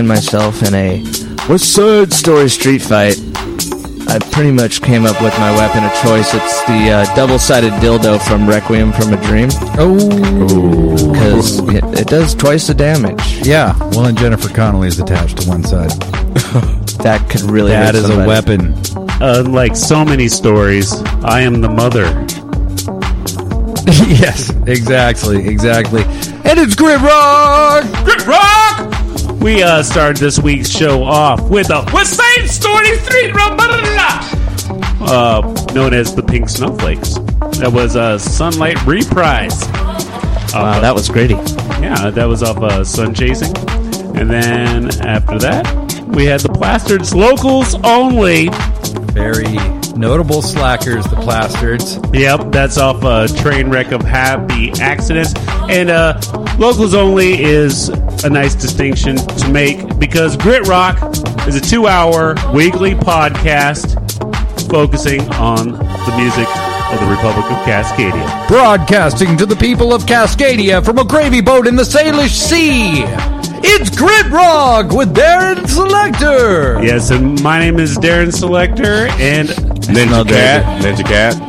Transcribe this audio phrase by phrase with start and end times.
[0.00, 1.02] find myself in a
[1.46, 3.18] West Side Story street fight,
[4.08, 6.32] I pretty much came up with my weapon of choice.
[6.32, 12.34] It's the uh, double-sided dildo from Requiem from a Dream Oh, because it, it does
[12.34, 13.46] twice the damage.
[13.46, 13.76] yeah.
[13.90, 15.90] Well, and Jennifer Connelly is attached to one side.
[17.00, 18.74] That could really That hurt is a weapon.
[19.22, 20.92] Uh, like so many stories,
[21.24, 22.04] I am the mother.
[24.06, 26.02] yes, exactly, exactly.
[26.44, 27.84] And it's Grit Rock.
[28.04, 28.89] Grit Rock!
[29.40, 33.32] We uh, started this week's show off with a West Side Story 3
[35.00, 35.40] uh,
[35.74, 37.14] known as the Pink Snowflakes.
[37.58, 39.64] That was a Sunlight reprise.
[40.52, 41.34] Wow, that was gritty.
[41.80, 43.56] Yeah, that was off uh, Sun Chasing.
[44.14, 45.66] And then after that,
[46.08, 48.50] we had the Plastards Locals Only.
[49.14, 51.98] Very notable slackers, the Plastards.
[52.12, 55.34] Yep, that's off a train wreck of happy accidents.
[55.68, 56.20] And uh,
[56.58, 57.88] locals only is
[58.24, 60.98] a nice distinction to make because Grit Rock
[61.46, 63.98] is a two hour weekly podcast
[64.70, 66.46] focusing on the music
[66.92, 68.48] of the Republic of Cascadia.
[68.48, 73.39] Broadcasting to the people of Cascadia from a gravy boat in the Salish Sea.
[73.62, 76.82] It's Grit Rock with Darren Selector.
[76.82, 80.82] Yes, and my name is Darren Selector, and Ninja Cat.
[80.82, 81.40] Ninja Cat.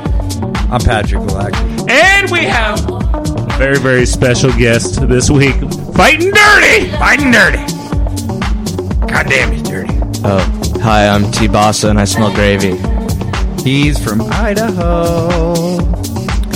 [0.72, 1.54] I'm Patrick Black.
[1.90, 5.56] and we have a very, very special guest this week,
[5.96, 6.90] Fighting Dirty!
[6.92, 7.58] Fighting Dirty!
[9.08, 9.94] God damn you, Dirty.
[10.24, 12.78] Oh, hi, I'm T Bassa and I smell gravy.
[13.64, 15.80] He's from Idaho.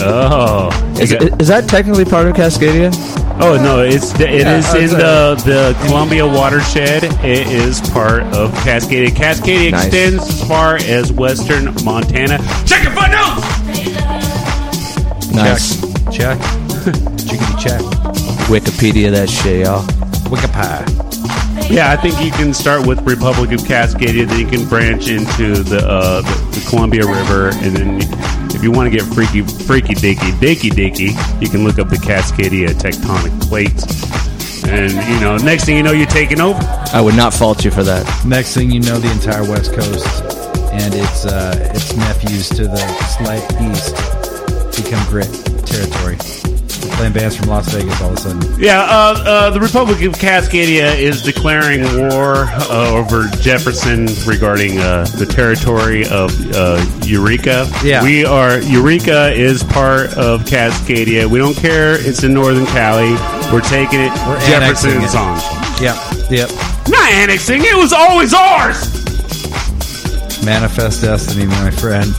[0.08, 0.96] Oh.
[1.00, 2.92] Is, got- is that technically part of Cascadia?
[3.38, 7.04] Oh no, it's it Yeah, is I in was, the uh, the Columbia watershed.
[7.24, 9.10] It is part of Cascadia.
[9.10, 9.86] Cascadia Nice.
[9.88, 12.38] extends as far as western Montana.
[12.66, 13.44] Check your footnotes.
[15.34, 15.82] Nice.
[16.06, 16.40] Check.
[16.40, 16.40] Check.
[17.26, 17.82] Chickity check.
[18.48, 19.84] Wikipedia that shit, y'all.
[20.32, 21.70] Wikipie.
[21.70, 25.56] Yeah, I think you can start with Republic of Cascadia, then you can branch into
[25.64, 28.10] the uh, the, the Columbia River, and then if
[28.66, 32.70] you want to get freaky freaky dicky dicky dicky, you can look up the Cascadia
[32.70, 33.86] tectonic plates.
[34.66, 36.60] And you know, next thing you know, you're taking over.
[36.92, 38.26] I would not fault you for that.
[38.26, 40.24] Next thing you know, the entire West Coast
[40.74, 42.86] and its uh, its nephews to the
[43.16, 43.96] slight east
[44.76, 45.32] become grit
[45.68, 46.55] territory.
[46.86, 48.60] They're playing bands from Las Vegas all of a sudden.
[48.60, 55.06] Yeah, uh, uh, the Republic of Cascadia is declaring war uh, over Jefferson regarding uh,
[55.18, 57.68] the territory of uh, Eureka.
[57.84, 58.04] Yeah.
[58.04, 61.26] we are Eureka is part of Cascadia.
[61.28, 63.14] We don't care; it's in Northern Cali.
[63.52, 64.12] We're taking it.
[64.28, 65.18] We're annexing Jefferson's it.
[65.18, 65.82] on.
[65.82, 66.30] Yep.
[66.30, 66.50] Yep.
[66.90, 67.62] Not annexing.
[67.64, 68.94] It was always ours.
[70.46, 72.14] Manifest destiny, my friend.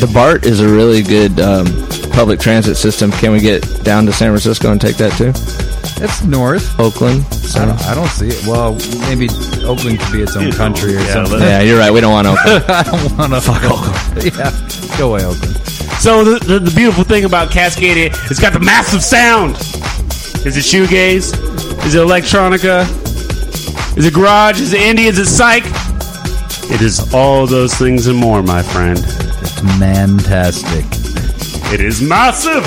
[0.00, 1.66] The BART is a really good um,
[2.14, 3.10] public transit system.
[3.10, 5.32] Can we get down to San Francisco and take that too?
[6.02, 6.78] It's north.
[6.78, 7.24] Oakland?
[7.56, 8.46] I don't, I don't see it.
[8.46, 8.74] Well,
[9.08, 9.28] maybe
[9.64, 11.40] Oakland could be its own country or yeah, something.
[11.40, 11.90] yeah, you're right.
[11.90, 12.64] We don't want Oakland.
[12.68, 13.94] I don't want to fuck Oakland.
[14.38, 15.56] Yeah, go away, Oakland.
[16.00, 19.56] So the, the, the beautiful thing about Cascadia, it's got the massive sound.
[20.46, 21.32] Is it shoegaze?
[21.84, 22.86] Is it electronica?
[23.96, 24.60] Is it garage?
[24.60, 25.06] Is it indie?
[25.06, 25.64] Is it psych?
[26.70, 28.98] It is all those things and more, my friend.
[28.98, 31.03] It's fantastic.
[31.72, 32.64] It is massive.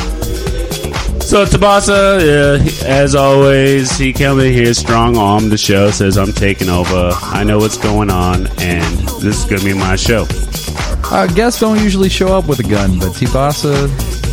[1.21, 6.31] So Tabasa, uh, as always, he comes in here strong arm the show, says I'm
[6.31, 7.11] taking over.
[7.21, 8.83] I know what's going on, and
[9.21, 10.25] this is gonna be my show.
[11.09, 13.87] Uh, guests don't usually show up with a gun, but Tibasa,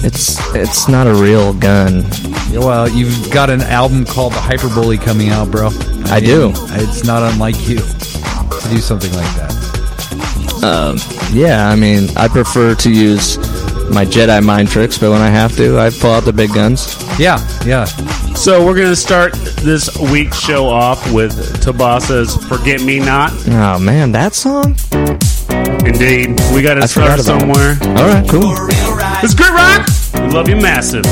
[0.04, 2.04] It's it's not a real gun.
[2.52, 5.70] well, you've got an album called The Hyper Bully coming out, bro.
[6.06, 6.52] I do.
[6.54, 9.52] It's not unlike you to do something like that.
[10.62, 10.96] Um,
[11.32, 13.36] yeah, I mean, I prefer to use
[13.92, 16.96] my Jedi mind tricks, but when I have to, I pull out the big guns.
[17.18, 17.84] Yeah, yeah.
[18.34, 19.32] So we're gonna start
[19.62, 21.32] this week's show off with
[21.62, 24.76] Tabasa's "Forget Me Not." Oh man, that song!
[25.86, 27.78] Indeed, we got to I start forgot about somewhere.
[27.96, 28.54] All right, cool.
[29.22, 29.86] It's Grit Rock.
[30.14, 31.04] We love you massive.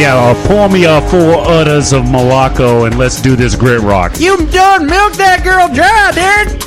[0.00, 4.18] Yeah, uh, pour me uh, four udders of Morocco and let's do this grit rock.
[4.18, 6.62] You done milk that girl dry, dude.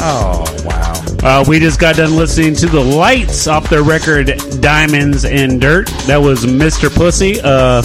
[0.00, 1.40] Oh wow.
[1.40, 4.26] Uh, we just got done listening to the Lights off their record
[4.60, 5.86] Diamonds and Dirt.
[6.06, 6.94] That was Mr.
[6.94, 7.40] Pussy.
[7.40, 7.82] Uh,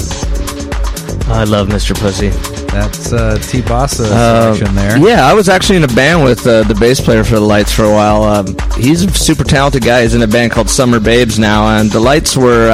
[1.34, 1.98] I love Mr.
[1.98, 2.30] Pussy.
[2.74, 4.98] That's uh, T Bossa Uh, selection there.
[4.98, 7.72] Yeah, I was actually in a band with uh, the bass player for the Lights
[7.72, 8.24] for a while.
[8.24, 10.02] Um, he's a super talented guy.
[10.02, 12.70] He's in a band called Summer Babes now, and the Lights were.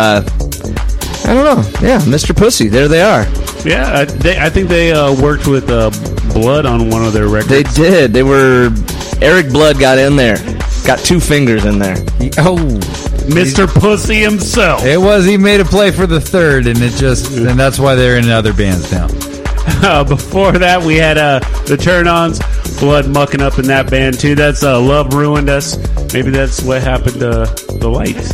[1.29, 1.87] I don't know.
[1.87, 2.35] Yeah, Mr.
[2.35, 2.67] Pussy.
[2.69, 3.21] There they are.
[3.63, 5.91] yeah, I, they, I think they uh, worked with uh,
[6.33, 7.49] Blood on one of their records.
[7.49, 8.13] They did.
[8.13, 8.71] They were.
[9.21, 10.37] Eric Blood got in there.
[10.85, 11.97] Got two fingers in there.
[12.39, 12.55] Oh,
[13.29, 13.67] Mr.
[13.67, 14.83] Pussy himself.
[14.83, 15.25] it was.
[15.25, 18.29] He made a play for the third, and it just, and that's why they're in
[18.29, 19.07] other bands now.
[19.81, 22.39] Uh, before that, we had uh, the Turn Ons,
[22.79, 24.33] Blood mucking up in that band too.
[24.35, 25.77] That's uh, Love Ruined Us.
[26.11, 27.45] Maybe that's what happened to
[27.79, 28.33] the Lights.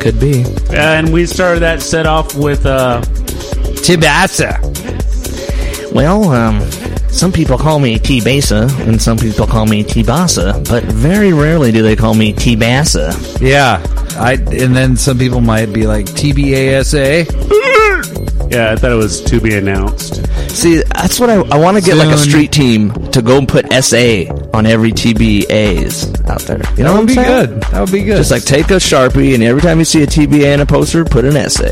[0.00, 0.44] Could be.
[0.70, 3.00] And we started that set off with uh,
[3.82, 4.62] Tibasa.
[5.92, 6.60] Well, um,
[7.10, 11.82] some people call me Tibasa, and some people call me Tibasa, but very rarely do
[11.82, 13.40] they call me Tibasa.
[13.40, 13.82] Yeah.
[14.18, 17.30] I and then some people might be like TBASA.
[18.52, 20.26] yeah, I thought it was to be announced.
[20.50, 23.48] See, that's what I, I want to get like a street team to go and
[23.48, 26.60] put SA on every TBAs out there.
[26.76, 27.46] You know That would be saying?
[27.46, 27.62] good.
[27.62, 28.16] That would be good.
[28.16, 31.04] Just like take a sharpie, and every time you see a TBA in a poster,
[31.04, 31.68] put an SA.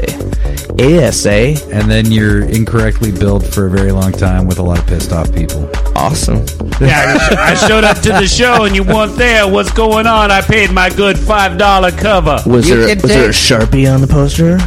[0.78, 4.86] ASA, and then you're incorrectly billed for a very long time with a lot of
[4.86, 5.68] pissed off people.
[5.96, 6.44] awesome.
[6.80, 9.48] Yeah, I showed up to the show and you weren't there.
[9.48, 10.30] What's going on?
[10.30, 12.38] I paid my good five dollar cover.
[12.46, 14.58] Was You there can was there a sharpie on the poster?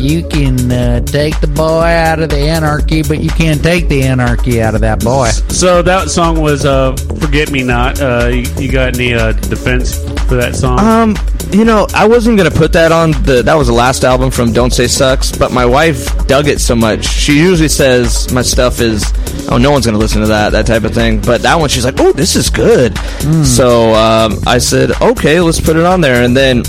[0.00, 4.02] You can uh, take the boy out of the anarchy, but you can't take the
[4.02, 5.28] anarchy out of that boy.
[5.48, 9.96] So that song was uh, "Forget Me Not." Uh, you, you got any uh, defense
[10.28, 10.78] for that song?
[10.80, 11.16] Um,
[11.52, 13.42] you know, I wasn't gonna put that on the.
[13.44, 16.74] That was the last album from Don't Say Sucks, but my wife dug it so
[16.74, 17.04] much.
[17.04, 19.04] She usually says my stuff is,
[19.50, 21.20] oh, no one's gonna listen to that, that type of thing.
[21.20, 22.96] But that one, she's like, oh, this is good.
[23.44, 26.62] So um, I said, okay, let's put it on there, and then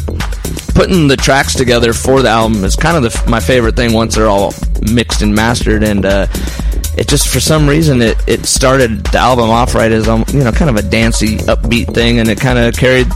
[0.76, 4.15] putting the tracks together for the album is kind of the, my favorite thing once
[4.15, 4.54] they're all
[4.91, 6.28] mixed and mastered and uh,
[6.97, 10.43] it just for some reason it, it started the album off right as um, you
[10.43, 13.08] know kind of a dancey upbeat thing and it kind of carried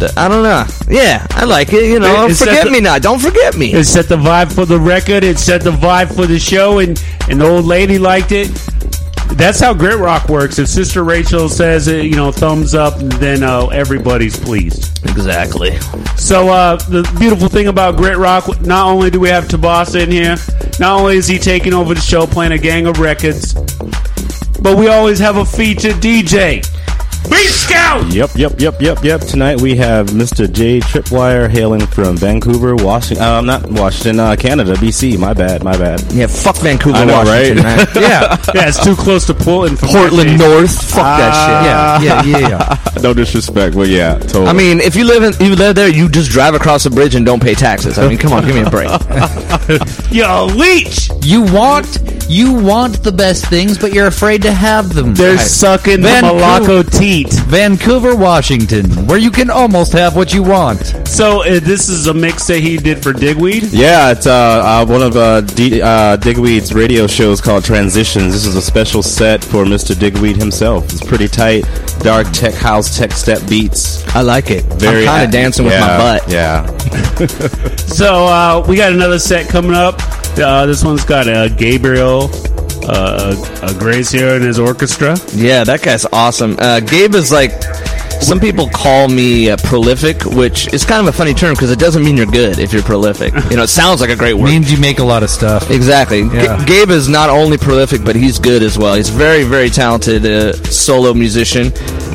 [0.00, 2.80] the, I don't know yeah I like it you know It- it forget the- me
[2.80, 5.24] not don't forget me It set the vibe for the record.
[5.24, 8.48] It set the vibe for the show, and and the old lady liked it.
[9.36, 10.58] That's how grit rock works.
[10.58, 14.98] If Sister Rachel says, uh, you know, thumbs up, then uh, everybody's pleased.
[15.08, 15.78] exactly
[16.16, 20.10] So uh, the beautiful thing about grit rock, not only do we have Tabasa in
[20.10, 20.36] here,
[20.80, 23.54] not only is he taking over the show, playing a gang of records,
[24.60, 26.64] but we always have a featured DJ.
[27.24, 28.10] Beat Scout.
[28.12, 29.20] Yep, yep, yep, yep, yep.
[29.20, 30.50] Tonight we have Mr.
[30.50, 33.22] Jay Tripwire hailing from Vancouver, Washington.
[33.24, 35.18] Uh, not Washington, uh, Canada, BC.
[35.18, 36.00] My bad, my bad.
[36.12, 37.76] yeah fuck Vancouver I know, Washington right?
[37.76, 37.86] man.
[37.96, 39.78] Yeah, Yeah, it's too close to Portland.
[39.78, 40.38] For Portland.
[40.38, 42.78] North fuck that shit yeah, yeah, yeah, yeah.
[43.02, 44.46] no disrespect, but yeah, totally.
[44.46, 47.14] I mean, if you live in, you live there, you just drive across the bridge
[47.14, 47.98] and don't pay taxes.
[47.98, 48.88] I mean, come on, give me a break.
[50.10, 51.10] Yo, leech.
[51.22, 55.14] You want you want the best things, but you're afraid to have them.
[55.14, 56.82] They're sucking the Vancouver.
[56.82, 57.32] Malaco teat.
[57.46, 60.78] Vancouver, Washington, where you can almost have what you want.
[61.08, 63.64] So uh, this is a mix that he did for Digweed.
[63.72, 64.32] yeah, it's uh,
[64.64, 68.32] uh, one of uh, D- uh, Digweed's radio shows called Transitions.
[68.34, 69.98] This is a special set for Mr.
[69.98, 70.84] Digweed himself.
[70.92, 71.64] It's pretty tight,
[72.00, 74.06] dark tech house, tech step beats.
[74.14, 74.64] I like it.
[74.74, 76.30] Very kind of dancing with yeah, my butt.
[76.30, 77.68] Yeah.
[77.88, 79.96] So uh, we got another set coming up.
[80.38, 81.26] Uh, this one's got
[82.26, 85.16] uh, Gabriel uh, uh, Grazier and his orchestra.
[85.34, 86.56] Yeah, that guy's awesome.
[86.58, 87.52] Uh, Gabe is like,
[88.22, 91.78] some people call me uh, prolific, which is kind of a funny term because it
[91.78, 93.32] doesn't mean you're good if you're prolific.
[93.50, 94.46] You know, it sounds like a great word.
[94.46, 95.70] Means you make a lot of stuff.
[95.70, 96.22] Exactly.
[96.22, 98.94] G- Gabe is not only prolific, but he's good as well.
[98.94, 101.72] He's a very, very talented uh, solo musician.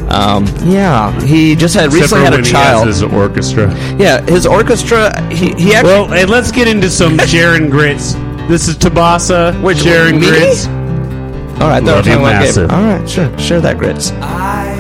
[0.10, 2.88] Um, yeah, he just had Except for recently had when a he child.
[2.88, 3.72] has his orchestra.
[3.98, 5.22] yeah, his orchestra.
[5.32, 5.84] He he actually.
[5.94, 8.14] Well, hey, let's get into some Sharon Grits.
[8.48, 10.28] This is Tabasa with Sharon me?
[10.28, 10.68] Grits.
[10.68, 12.42] all right, Love they're you talking about Gabe.
[12.42, 12.72] massive.
[12.72, 14.12] All right, sure, share that grits.
[14.22, 14.76] I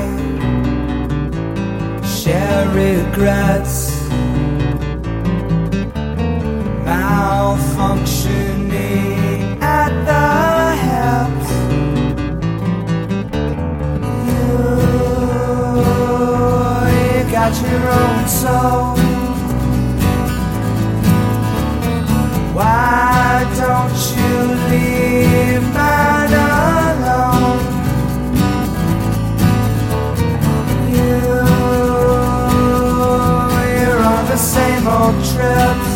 [2.06, 3.94] share regrets
[8.24, 11.50] malfunctioning at the hips.
[14.28, 14.48] You,
[16.92, 18.93] you got your own soul.
[22.54, 24.34] Why don't you
[24.70, 27.60] leave alone?
[30.88, 31.18] You,
[33.82, 35.93] you're on the same old trips.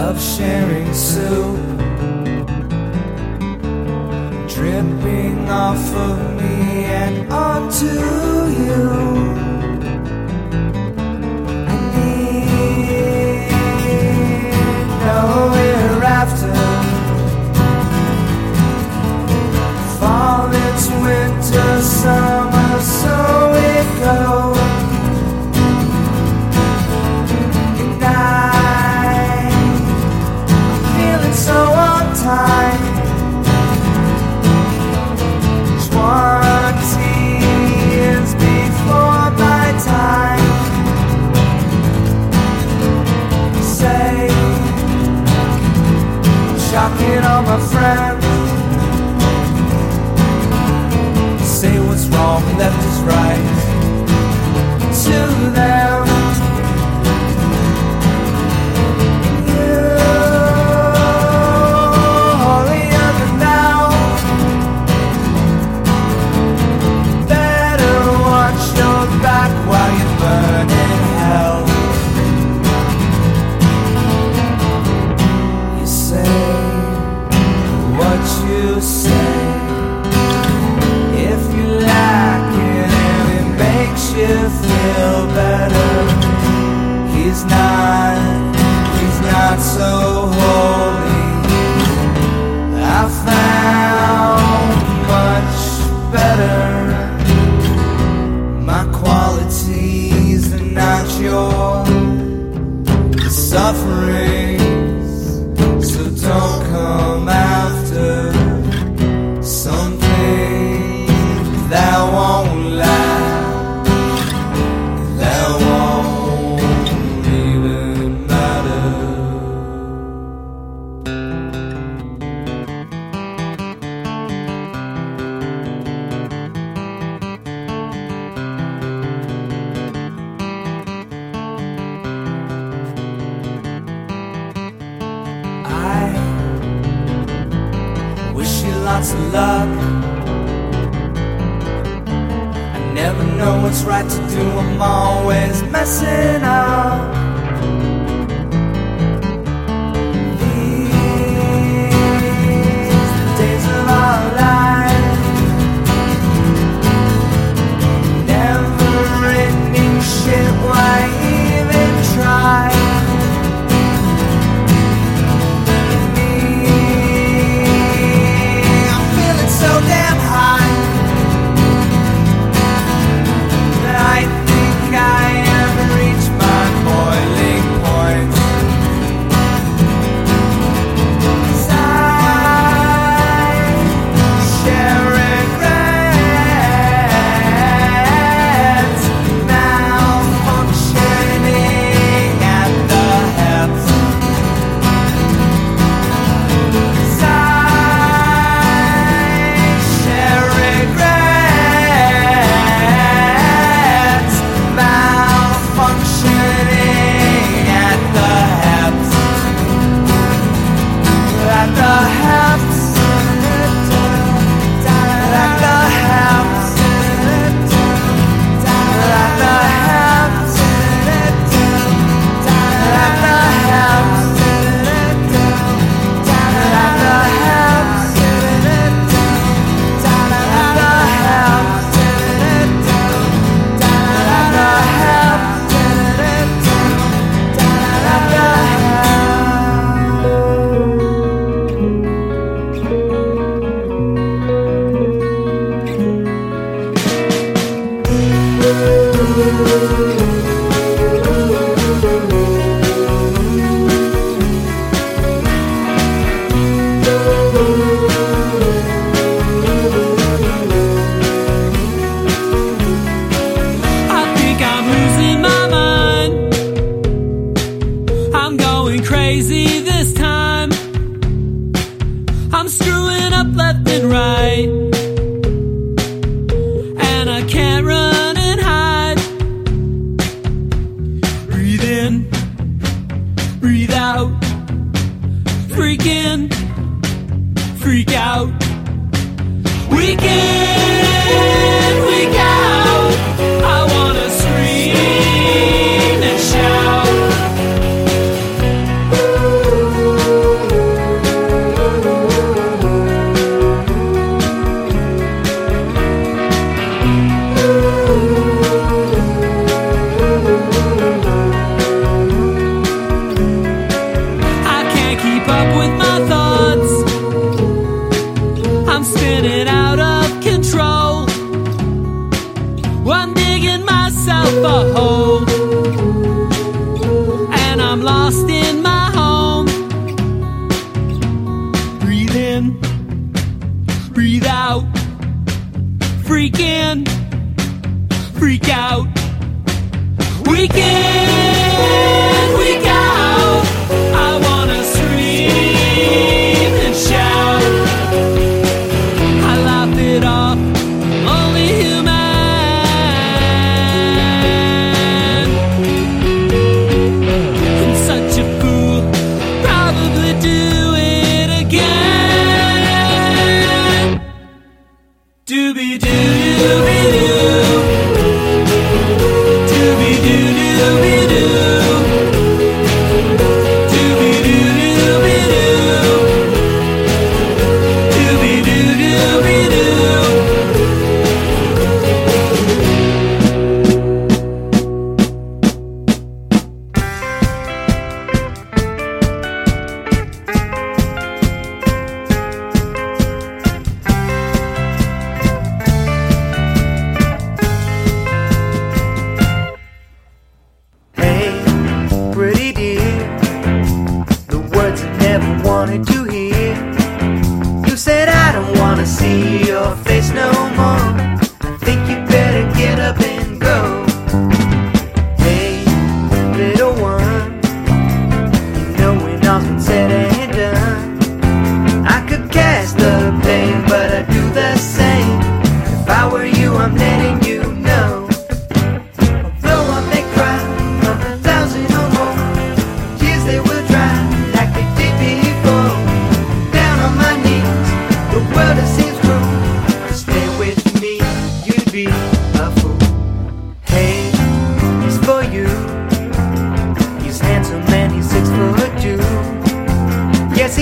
[0.00, 1.58] love sharing soup
[4.54, 7.86] dripping off of me and onto
[8.62, 9.47] you.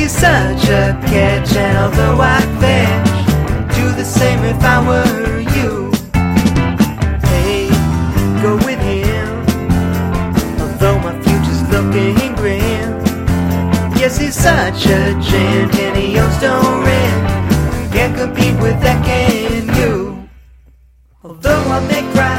[0.07, 5.91] be such a catch, and although I vanish, do the same if I were you.
[7.31, 7.69] Hey,
[8.41, 9.29] go with him,
[10.61, 12.89] although my future's looking grim.
[13.99, 17.93] Yes, he's such a gent, and he owns no rent.
[17.93, 20.29] Can't compete with that, can you?
[21.25, 22.36] Although I may cry.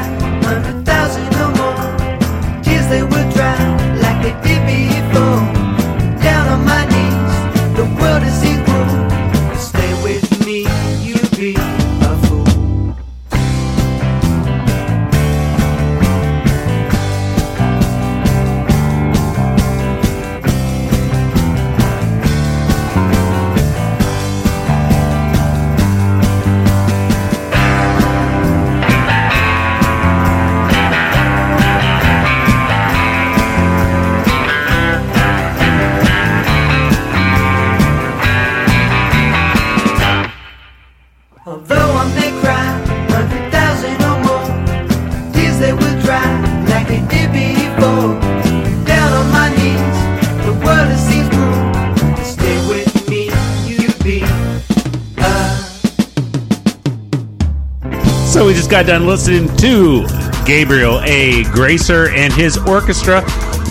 [58.83, 60.05] got done listening to
[60.45, 61.41] Gabriel A.
[61.45, 63.23] Gracer and his orchestra.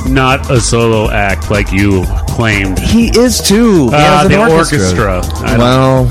[0.09, 2.76] Not a solo act like you claimed.
[2.80, 3.88] He is too.
[3.92, 5.18] Uh, the orchestra.
[5.18, 5.59] orchestra.
[5.59, 6.07] Well,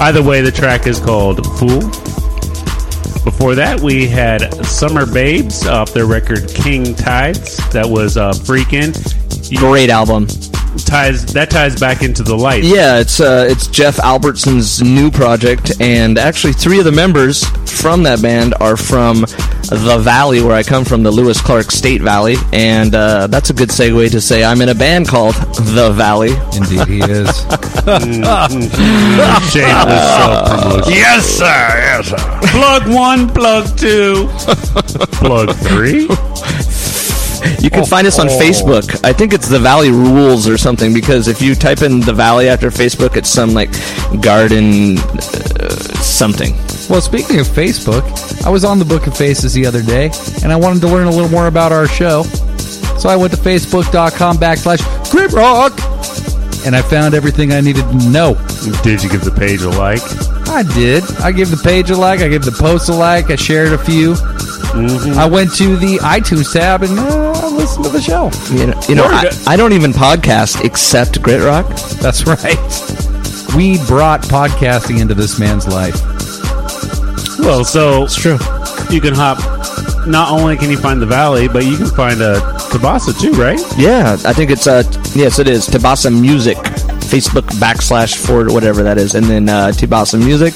[0.00, 1.80] either way, the track is called "Fool."
[3.22, 8.96] Before that, we had Summer Babes off their record "King Tides." That was uh, freaking
[9.58, 10.26] great album
[10.86, 12.64] ties that ties back into the light.
[12.64, 17.44] Yeah, it's uh, it's Jeff Albertson's new project, and actually three of the members
[17.82, 22.00] from that band are from the valley where I come from, the Lewis Clark State
[22.00, 25.90] Valley, and uh, that's a good segue to say I'm in a band called The
[25.90, 26.30] Valley.
[26.54, 27.28] Indeed, he is.
[29.50, 30.92] Shameless self-promotion.
[30.92, 31.44] Yes, sir.
[31.44, 32.40] Yes, sir.
[32.52, 33.28] Plug one.
[33.28, 34.28] Plug two.
[35.18, 36.02] plug three.
[37.58, 38.38] You can find us on oh.
[38.38, 39.04] Facebook.
[39.04, 42.48] I think it's The Valley Rules or something because if you type in The Valley
[42.48, 43.72] after Facebook, it's some like
[44.22, 46.54] garden uh, something.
[46.90, 48.02] Well, speaking of Facebook,
[48.44, 50.10] I was on the Book of Faces the other day,
[50.42, 52.24] and I wanted to learn a little more about our show.
[52.98, 55.72] So I went to facebook.com backslash Grit Rock,
[56.66, 58.34] and I found everything I needed to know.
[58.82, 60.02] Did you give the page a like?
[60.48, 61.02] I did.
[61.20, 62.20] I gave the page a like.
[62.20, 63.30] I gave the post a like.
[63.30, 64.14] I shared a few.
[65.18, 68.30] I went to the iTunes tab and uh, listened to the show.
[68.54, 71.66] You know, you know I, I don't even podcast except Grit Rock.
[72.00, 72.58] That's right.
[73.56, 76.00] We brought podcasting into this man's life.
[77.42, 78.38] Well, so it's true.
[78.90, 79.38] You can hop.
[80.06, 83.32] Not only can you find the valley, but you can find a uh, TBASA too,
[83.32, 83.60] right?
[83.76, 84.82] Yeah, I think it's uh
[85.14, 86.56] yes it is TBASA Music.
[87.12, 90.54] Facebook backslash for whatever that is, and then uh, TBASA Music.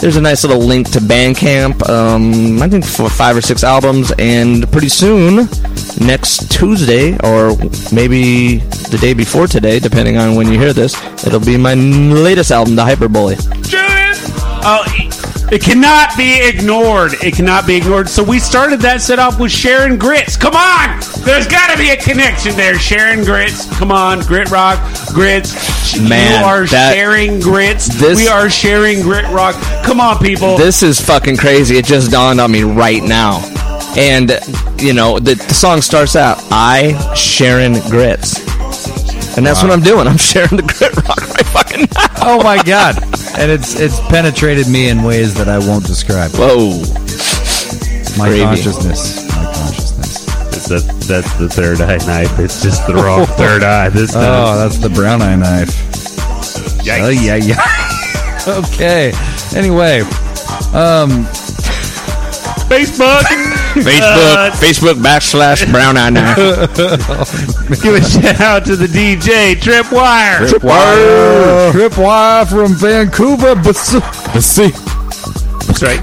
[0.00, 1.88] There's a nice little link to Bandcamp.
[1.88, 5.48] Um, I think for five or six albums, and pretty soon,
[5.98, 7.56] next Tuesday or
[7.90, 8.58] maybe
[8.90, 10.94] the day before today, depending on when you hear this,
[11.26, 13.36] it'll be my latest album, The Hyper Bully.
[13.62, 14.12] Julian!
[14.66, 14.84] Oh,
[15.54, 17.12] it cannot be ignored.
[17.22, 18.08] It cannot be ignored.
[18.08, 20.36] So we started that set off with Sharon Grits.
[20.36, 20.98] Come on!
[21.24, 22.76] There's got to be a connection there.
[22.76, 23.66] Sharon Grits.
[23.78, 24.78] Come on, Grit Rock,
[25.12, 25.54] Grits.
[26.00, 27.86] Man, you are that- sharing grits.
[27.86, 29.54] this- we are sharing Grit Rock.
[29.84, 30.56] Come on, people.
[30.58, 31.76] This is fucking crazy.
[31.78, 33.38] It just dawned on me right now.
[33.96, 34.32] And,
[34.78, 38.40] you know, the, the song starts out, I, Sharon Grits.
[39.36, 40.08] And that's what I'm doing.
[40.08, 42.08] I'm sharing the Grit Rock right fucking now.
[42.26, 42.96] Oh my god!
[43.38, 46.30] And it's it's penetrated me in ways that I won't describe.
[46.34, 46.80] Whoa.
[48.16, 48.44] My Gravy.
[48.44, 49.26] consciousness.
[49.28, 50.56] My consciousness.
[50.56, 52.38] It's that, that's the third eye knife.
[52.38, 54.22] It's just the wrong third eye this time.
[54.24, 55.68] Oh, that's the brown eye knife.
[56.84, 57.00] Yikes.
[57.02, 57.60] Oh yeah, yeah.
[58.64, 59.12] okay.
[59.56, 60.00] Anyway,
[60.72, 61.24] um,
[62.68, 63.53] Facebook.
[63.82, 66.34] Facebook, Uh, Facebook backslash brown eye now.
[67.82, 70.46] Give a shout out to the DJ Tripwire.
[70.48, 74.68] Tripwire, Tripwire from Vancouver, but see.
[74.68, 76.00] That's right.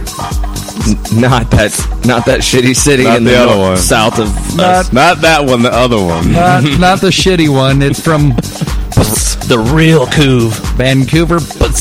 [1.13, 1.71] not that,
[2.05, 3.77] not that shitty city Not in the the, other north- one.
[3.77, 6.31] south of Not- Not that one, the other one.
[6.33, 7.81] not not the shitty one.
[7.81, 8.31] It's from
[9.51, 10.53] the real Couve.
[10.77, 11.39] Vancouver.
[11.59, 11.75] But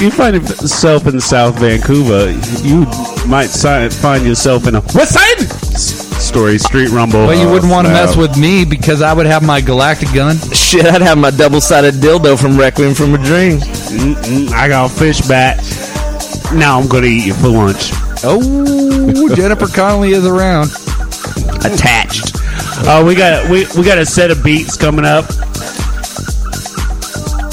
[0.00, 2.30] you find yourself in South Vancouver,
[2.66, 2.86] you
[3.28, 5.40] might si- find yourself in a West Side
[5.76, 7.26] Story Street Rumble.
[7.26, 8.02] But you wouldn't want to snap.
[8.02, 10.38] Uh, mess with me because I would have my galactic gun.
[10.54, 13.58] Shit, I'd have my double-sided dildo from Requiem from a Dream.
[13.58, 15.58] Mm-mm, I got a fish bat.
[16.54, 17.90] Now I'm going to eat you for lunch.
[18.24, 20.70] Oh, Jennifer Connelly is around.
[21.62, 22.32] Attached.
[22.88, 25.26] Uh, we got we, we got a set of beats coming up.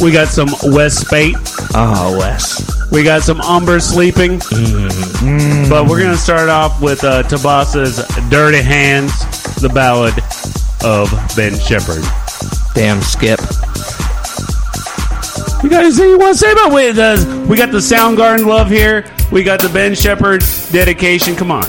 [0.02, 1.36] We got some West Spate.
[1.76, 2.89] Oh, Wes.
[2.89, 4.39] We got some Umber sleeping.
[4.39, 9.12] But we're going to start off with uh, TBASA's Dirty Hands,
[9.62, 10.14] the ballad
[10.84, 12.04] of Ben Shepherd.
[12.76, 13.39] Damn, Skip.
[15.62, 16.97] You got anything you want to say about it?
[16.97, 19.06] Uh, we got the Soundgarden love here.
[19.34, 20.41] We got the Ben Shepherd
[20.72, 21.36] dedication.
[21.36, 21.66] Come on.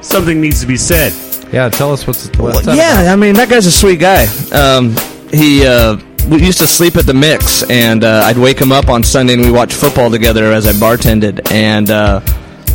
[0.00, 1.12] Something needs to be said.
[1.52, 4.26] Yeah, tell us what's, what's that yeah, I mean that guy's a sweet guy.
[4.52, 4.96] Um,
[5.30, 5.96] he uh,
[6.28, 9.34] we used to sleep at the mix, and uh, I'd wake him up on Sunday,
[9.34, 12.20] and we watch football together as I bartended, and uh,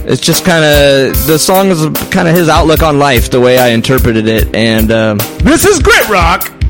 [0.05, 3.57] it's just kind of the song is kind of his outlook on life, the way
[3.57, 6.60] I interpreted it, and um, This is Grit Rock.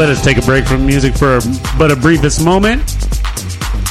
[0.00, 1.40] Let us take a break from music for
[1.76, 2.80] but a briefest moment.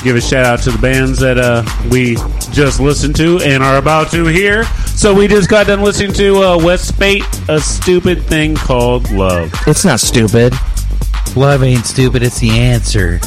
[0.04, 2.16] Give a shout out to the bands that uh, we
[2.52, 4.64] just listened to and are about to hear.
[4.64, 9.54] So we just got done listening to uh, West Spate, a stupid thing called love.
[9.68, 10.56] It's not stupid.
[11.36, 12.24] Love ain't stupid.
[12.24, 13.20] It's the answer.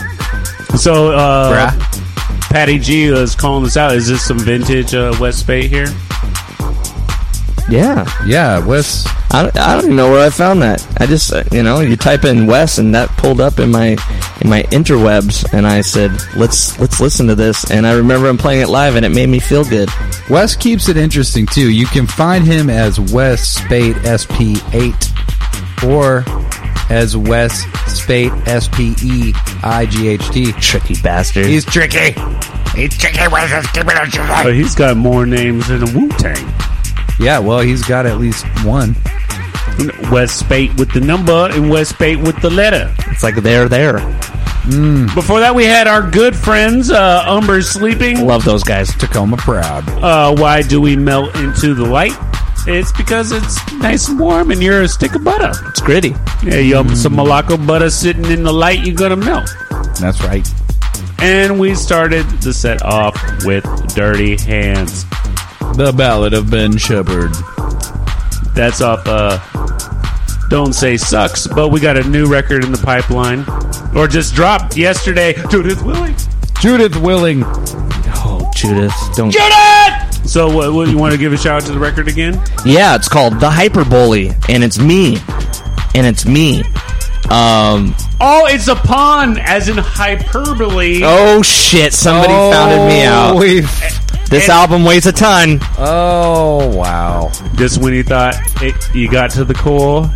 [0.76, 1.70] So uh,
[2.51, 3.95] Patty G is calling this out.
[3.95, 5.87] Is this some vintage uh, West Spate here?
[7.70, 8.11] Yeah.
[8.26, 9.07] Yeah, Wes.
[9.33, 10.87] I, I don't even know where I found that.
[11.01, 13.97] I just uh, you know you type in Wes and that pulled up in my
[14.41, 18.37] in my interwebs and I said let's let's listen to this and I remember him
[18.37, 19.89] playing it live and it made me feel good.
[20.28, 21.70] Wes keeps it interesting too.
[21.70, 26.24] You can find him as Wes Spate SP8 or
[26.91, 30.53] as Wes Speight S P E I G H T.
[30.53, 31.47] Tricky bastard.
[31.47, 32.14] He's tricky.
[32.74, 36.53] He's chicken Wes keeping it Oh, he's got more names than a Wu Tang.
[37.18, 38.97] Yeah, well, he's got at least one.
[40.11, 42.95] West Spate with the number and West Spate with the letter.
[43.09, 43.99] It's like they're there.
[45.14, 48.25] Before that, we had our good friends, uh, Umber Sleeping.
[48.25, 48.95] Love those guys.
[48.95, 49.89] Tacoma Proud.
[49.89, 52.12] Uh, why do we melt into the light?
[52.66, 55.51] It's because it's nice and warm and you're a stick of butter.
[55.68, 56.14] It's gritty.
[56.45, 59.53] Yeah, you have some Morocco butter sitting in the light, you're gonna melt.
[60.01, 60.49] That's right.
[61.20, 63.64] And we started the set off with
[63.97, 65.05] Dirty Hands.
[65.77, 67.33] The Ballad of Ben Shepherd.
[68.55, 69.41] That's off uh
[70.53, 73.42] Don't Say Sucks, but we got a new record in the pipeline.
[73.96, 75.32] Or just dropped yesterday.
[75.48, 76.14] Judith Willing.
[76.61, 77.42] Judith Willing.
[77.44, 79.30] Oh, Judith, don't.
[79.30, 80.28] Judith!
[80.28, 82.34] So what, what you want to give a shout out to the record again?
[82.66, 85.16] Yeah, it's called The Hyper Bully, and it's me,
[85.94, 86.61] and it's me.
[87.30, 87.94] Um.
[88.20, 91.00] Oh, it's a pun, as in hyperbole.
[91.03, 91.94] Oh shit!
[91.94, 93.36] Somebody founded me out.
[93.36, 93.64] We've,
[94.28, 95.61] This and- album weighs a ton.
[95.78, 97.32] oh, wow.
[97.55, 100.09] Just when you thought it, you got to the core,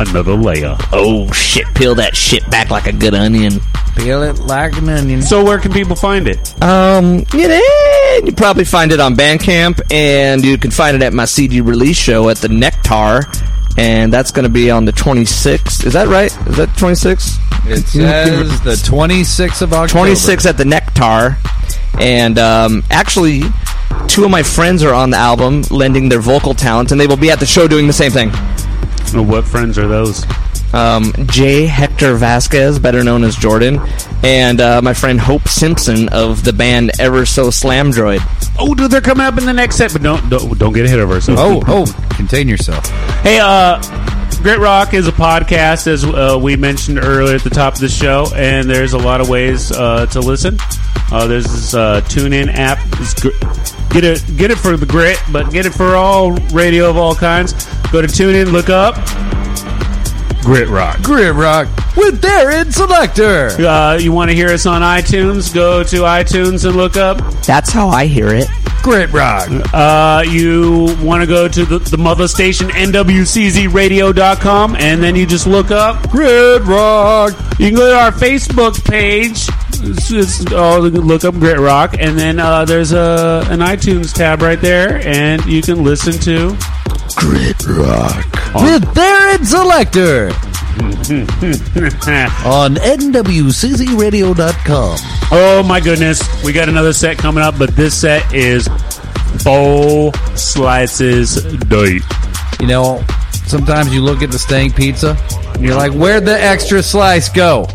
[0.00, 0.76] another layer.
[0.92, 1.66] Oh shit!
[1.74, 3.60] Peel that shit back like a good onion.
[3.96, 5.22] Peel it like an onion.
[5.22, 6.62] So where can people find it?
[6.62, 7.60] Um, you know,
[8.24, 11.96] you probably find it on Bandcamp, and you can find it at my CD release
[11.96, 13.22] show at the Nectar,
[13.76, 15.84] and that's going to be on the 26th.
[15.86, 16.34] Is that right?
[16.48, 17.38] Is that 26th?
[17.66, 19.88] It says the 26th of October.
[19.88, 21.36] 26 at the Nectar,
[21.98, 23.42] and um, actually,
[24.08, 27.16] two of my friends are on the album, lending their vocal talent, and they will
[27.18, 28.30] be at the show doing the same thing.
[29.14, 30.24] What friends are those?
[30.72, 31.66] Um, J.
[31.66, 33.80] Hector Vasquez, better known as Jordan,
[34.22, 38.20] and uh, my friend Hope Simpson of the band Ever So Android.
[38.58, 41.00] Oh, dude, they're coming up in the next set, but don't don't, don't get ahead
[41.00, 41.40] of ourselves.
[41.42, 42.86] Oh, oh, contain yourself.
[43.22, 43.80] Hey, uh,
[44.42, 47.88] Grit Rock is a podcast, as uh, we mentioned earlier at the top of the
[47.88, 50.56] show, and there's a lot of ways uh, to listen.
[51.10, 52.78] Uh, there's this uh, TuneIn app.
[53.00, 53.30] It's gr-
[53.92, 57.14] get it, get it for the Grit, but get it for all radio of all
[57.14, 57.52] kinds.
[57.90, 58.94] Go to TuneIn, look up
[60.42, 61.02] Grit Rock.
[61.02, 63.48] Grit Rock with Darren Selector.
[63.62, 65.54] Uh, you want to hear us on iTunes?
[65.54, 67.18] Go to iTunes and look up.
[67.44, 68.48] That's how I hear it.
[68.82, 69.50] Grit Rock.
[69.74, 75.46] Uh, you want to go to the, the mother station, nwczradio.com, and then you just
[75.46, 77.32] look up Grit Rock.
[77.58, 79.46] You can go to our Facebook page.
[79.82, 84.40] It's, it's, oh, look up Grit Rock, and then uh, there's a an iTunes tab
[84.40, 86.56] right there, and you can listen to.
[87.16, 90.30] Grit Rock with Darren Selector.
[92.46, 94.96] On NWCZRadio.com.
[95.32, 98.68] oh my goodness, we got another set coming up, but this set is
[99.44, 102.02] Bowl Slices Deep.
[102.60, 103.04] You know,
[103.46, 105.16] sometimes you look at the stank pizza
[105.54, 107.66] and you're like, where'd the extra slice go?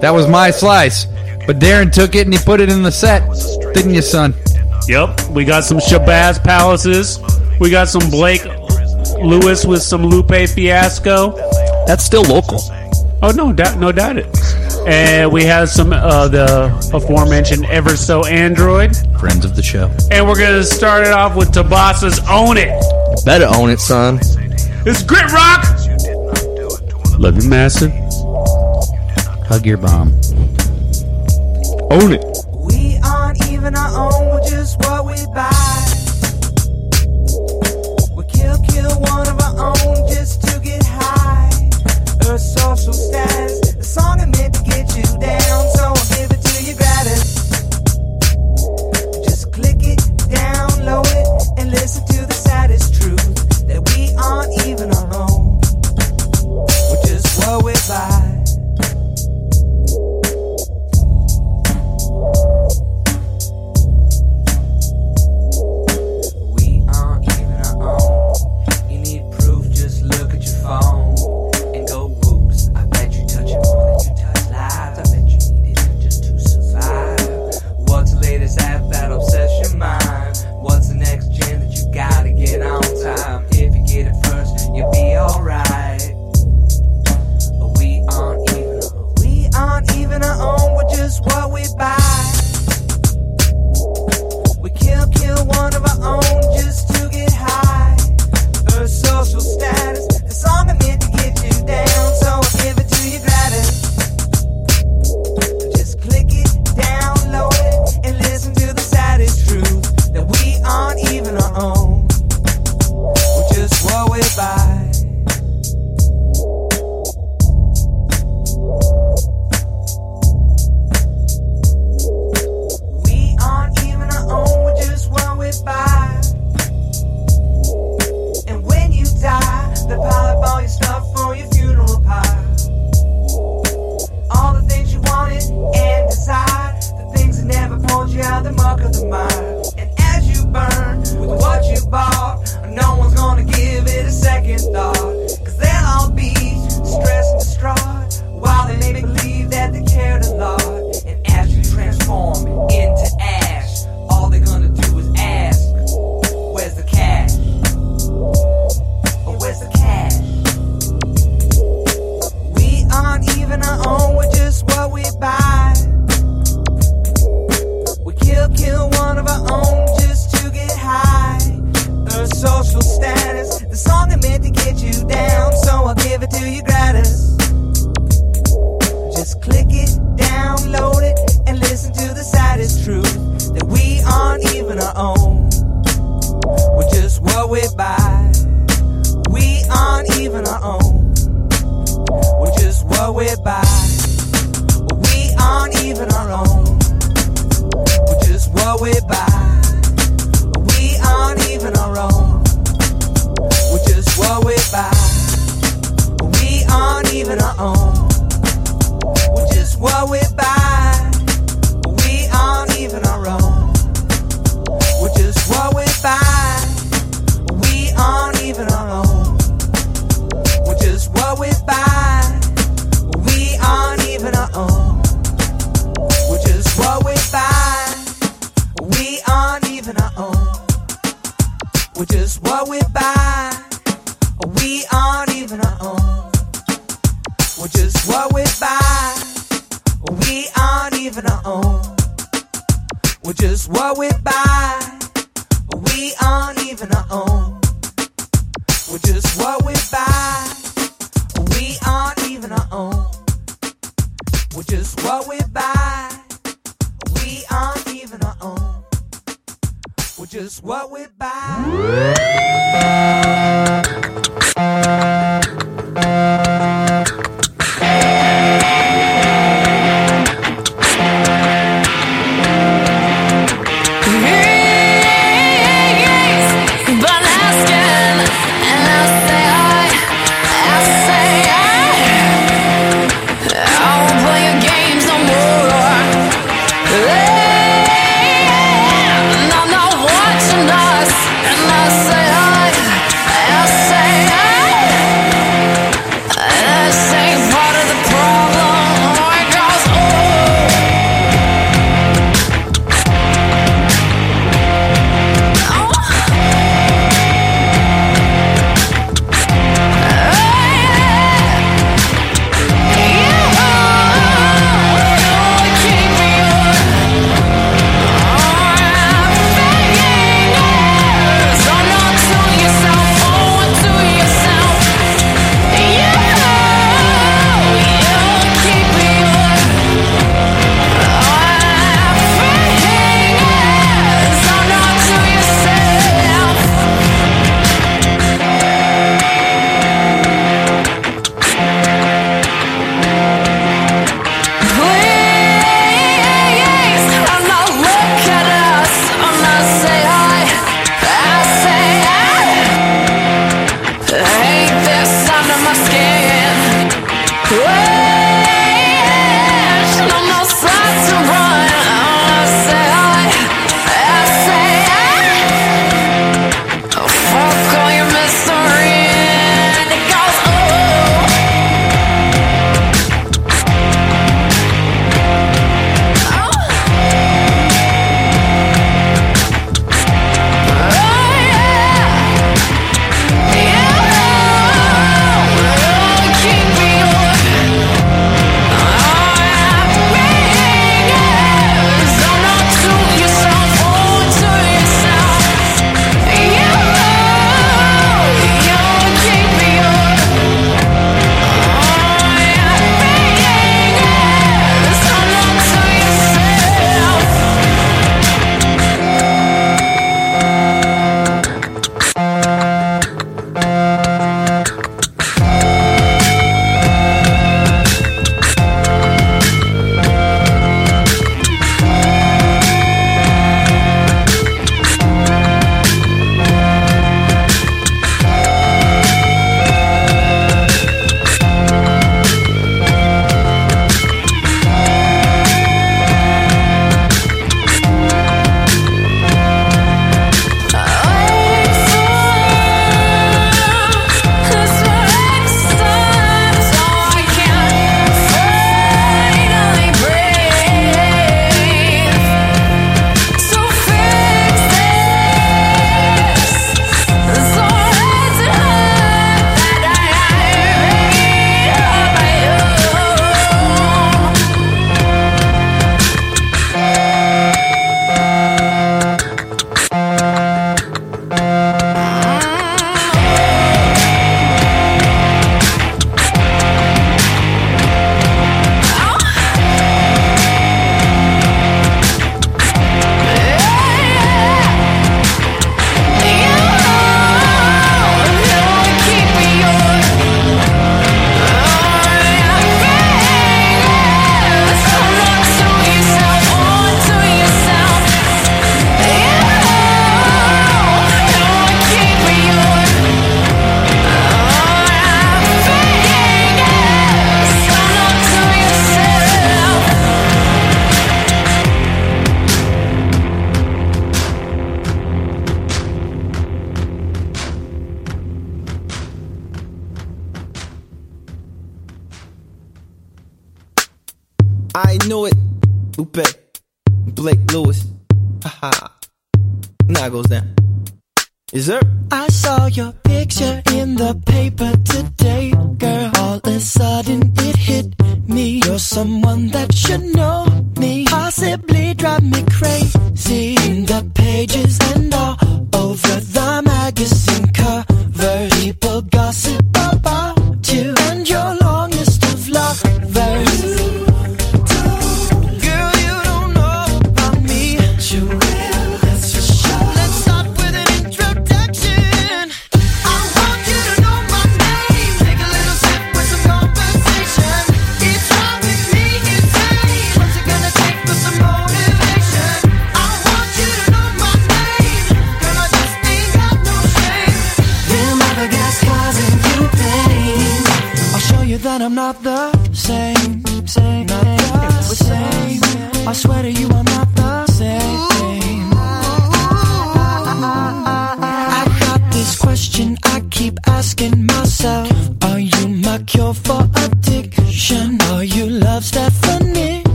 [0.00, 1.06] That was my slice.
[1.46, 3.22] But Darren took it and he put it in the set.
[3.74, 4.34] Didn't you, son?
[4.88, 7.18] Yep, we got some Shabazz Palaces.
[7.60, 8.42] We got some Blake
[9.24, 11.32] Lewis with some Lupe Fiasco.
[11.86, 12.60] That's still local.
[13.22, 14.26] Oh no, doubt, no doubt it.
[14.86, 19.90] And we have some uh, the aforementioned Ever So Android, Friends of the show.
[20.10, 23.24] and we're gonna start it off with TBASA's Own It.
[23.24, 24.18] Better own it, son.
[24.84, 25.64] It's Grit Rock.
[27.18, 27.92] Love you, massive.
[29.46, 30.08] Hug your bomb.
[31.92, 32.24] Own it.
[32.56, 35.91] We aren't even our own, we're just what we buy.
[38.68, 39.21] Kill one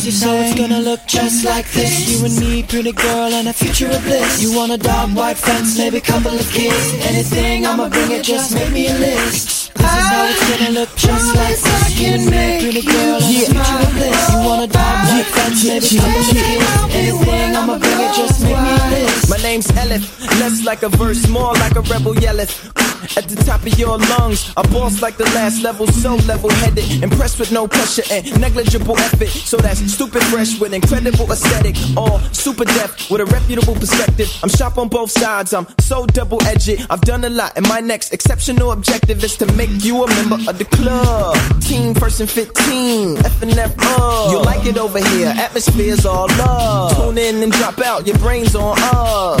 [0.00, 2.08] not the This it's gonna look just like this.
[2.08, 4.42] You and me, pretty girl, and a future of bliss.
[4.42, 6.94] You want a dog, white fence, maybe a couple of kids.
[7.06, 9.74] Anything, I'ma bring it, just make me a list.
[9.74, 12.00] This is how it's gonna look just like this.
[12.00, 14.32] You and me, pretty girl, and a future of bliss.
[14.32, 16.94] You want a dog, white fence, maybe a couple of kids.
[16.94, 19.30] Anything, I'ma bring it, just make me a list.
[19.30, 20.04] My name's Elif,
[20.40, 22.89] less like a verse, more like a rebel yelleth.
[23.16, 27.02] At the top of your lungs, a boss like the last level, so level headed.
[27.02, 29.28] Impressed with no pressure and negligible effort.
[29.28, 31.76] So that's stupid fresh with incredible aesthetic.
[31.96, 34.28] All super deaf with a reputable perspective.
[34.42, 36.86] I'm sharp on both sides, I'm so double edged.
[36.90, 40.38] I've done a lot, and my next exceptional objective is to make you a member
[40.48, 41.36] of the club.
[41.62, 44.32] Team first and 15, F and F up.
[44.32, 46.96] You like it over here, atmosphere's all love.
[46.96, 49.40] Tune in and drop out, your brain's on up.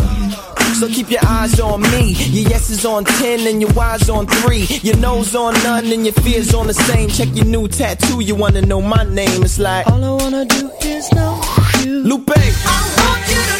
[0.80, 2.12] So keep your eyes on me.
[2.12, 4.66] Your yes is on 10 and your eyes on 3.
[4.82, 7.08] Your nose on none and your fears on the same.
[7.08, 9.42] Check your new tattoo, you wanna know my name.
[9.42, 11.40] It's like, All I wanna do is know
[11.82, 12.30] you Lupe.
[12.30, 13.59] I want you to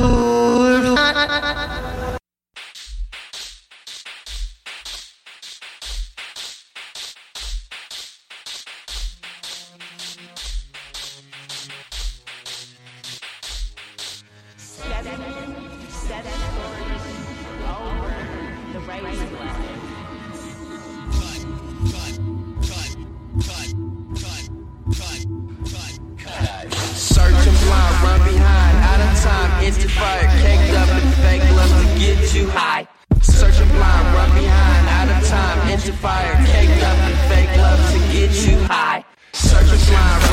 [36.01, 39.05] fire, caked up and fake love to get you high.
[39.33, 40.30] Searching blind,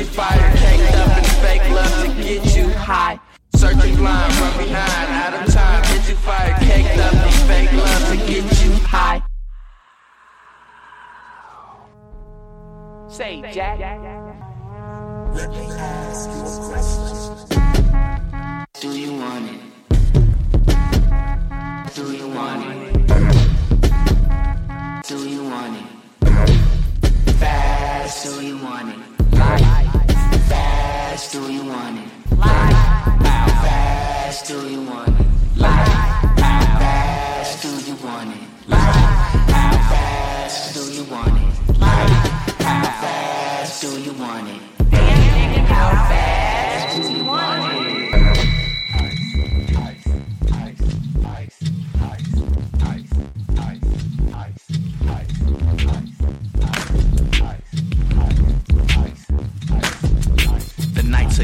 [0.00, 3.18] pacifier, caked up in fake love to get you high.
[3.54, 8.08] Searching blind from behind, out of time, Get you pacifier, caked up in fake love
[8.08, 9.22] to get you high.
[13.08, 13.78] Say, Jack.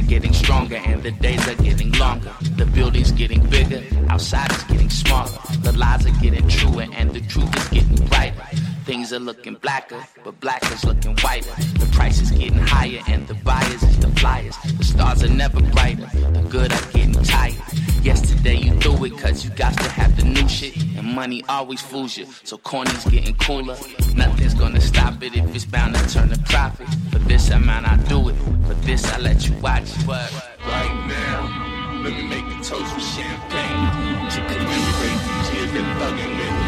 [0.07, 2.33] Getting stronger and the days are getting longer.
[2.57, 5.39] The building's getting bigger, outside is getting smaller.
[5.63, 8.43] The lies are getting truer and the truth is getting brighter.
[8.85, 11.55] Things are looking blacker, but black is looking whiter.
[11.79, 14.57] The price is getting higher and the buyers is the flyers.
[14.79, 17.86] The stars are never brighter, the good are getting tired.
[18.07, 20.77] Yesterday you threw it cause you got to have the new shit.
[20.97, 23.77] And money always fools you, so corny's getting cooler.
[24.15, 26.87] Nothing's gonna stop it if it's bound to turn a profit.
[27.11, 28.37] For this amount I do it,
[28.69, 30.07] for this I let you watch it.
[30.07, 30.33] But
[30.69, 36.15] right now, let me make a toast with champagne to commemorate these years that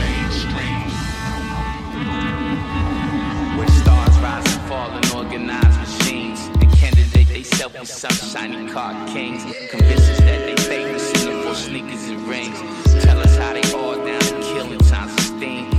[0.03, 0.91] mainstream.
[3.57, 5.09] Where stars rise and fall and
[7.57, 9.43] self with some shiny car kings.
[9.71, 12.59] Convince us that they famous in the full sneakers and rings.
[13.05, 15.71] Tell us how they all down to kill in times of steam.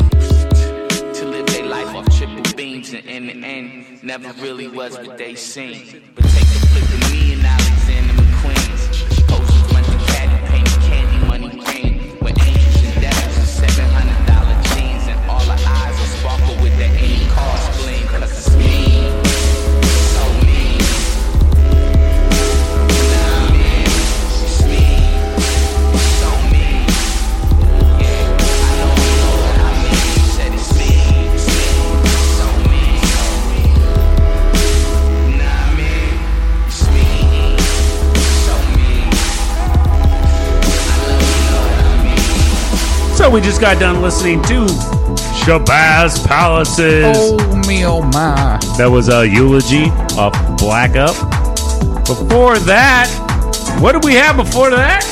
[1.14, 5.18] To live their life off triple beams and in the end, never really was what
[5.18, 6.02] they seem.
[6.16, 9.24] But take a flick of me and Alexander McQueen's.
[9.24, 12.18] Posters went to caddy paint, candy money green.
[12.22, 15.08] With angels and devils and seven hundred dollar jeans.
[15.08, 17.79] And all the eyes will sparkle with that any car
[43.20, 44.66] So we just got done listening to
[45.44, 47.04] Shabazz Palaces.
[47.18, 48.58] Oh me, oh my.
[48.78, 51.16] That was a eulogy of Black Up.
[52.06, 53.10] Before that,
[53.82, 55.04] what did we have before that?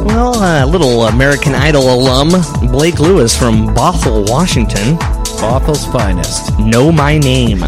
[0.00, 2.30] Well, a little American Idol alum,
[2.72, 4.96] Blake Lewis from Bothell, Washington.
[5.36, 6.58] Bothell's finest.
[6.58, 7.64] Know My Name.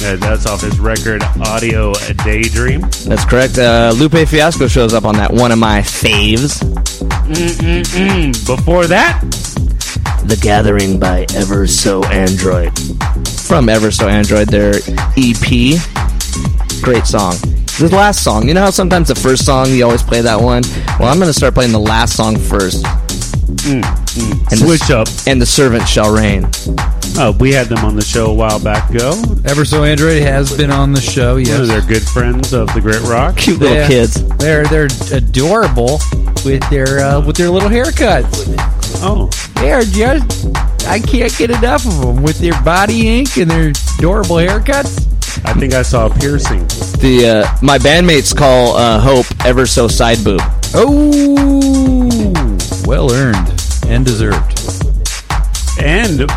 [0.00, 1.92] Yeah, that's off his record Audio
[2.24, 2.80] Daydream.
[3.06, 3.58] That's correct.
[3.58, 6.60] Uh, Lupe Fiasco shows up on that one of my faves.
[7.28, 8.46] Mm-mm-mm.
[8.46, 9.20] Before that,
[10.24, 12.72] The Gathering by Ever So Android.
[13.46, 14.74] From Ever So Android, their
[15.16, 15.78] EP.
[16.82, 17.34] Great song.
[17.78, 18.48] The last song.
[18.48, 20.62] You know how sometimes the first song you always play that one?
[20.98, 22.84] Well, I'm going to start playing the last song first.
[22.84, 23.82] mm,
[24.16, 25.08] And switch the, up.
[25.26, 26.44] And the servant shall reign.
[27.18, 29.20] Oh, we had them on the show a while back ago.
[29.44, 31.34] Ever so Android has been on the show.
[31.34, 33.36] One Yes, of their good friends of the Grit Rock.
[33.36, 33.86] Cute little Yeah.
[33.88, 34.22] kids.
[34.38, 36.00] They're they're adorable
[36.44, 38.54] with their uh, with their little haircuts.
[39.04, 39.28] Oh,
[39.60, 40.46] They're just
[40.86, 45.06] I can't get enough of them with their body ink and their adorable haircuts.
[45.44, 46.60] I think I saw a piercing.
[47.00, 50.40] The uh, my bandmates call uh, Hope Ever So Side Boob.
[50.74, 52.51] Oh,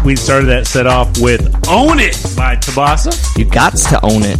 [0.05, 3.37] we started that set off with Own It by TBASA.
[3.37, 4.39] You got to own it.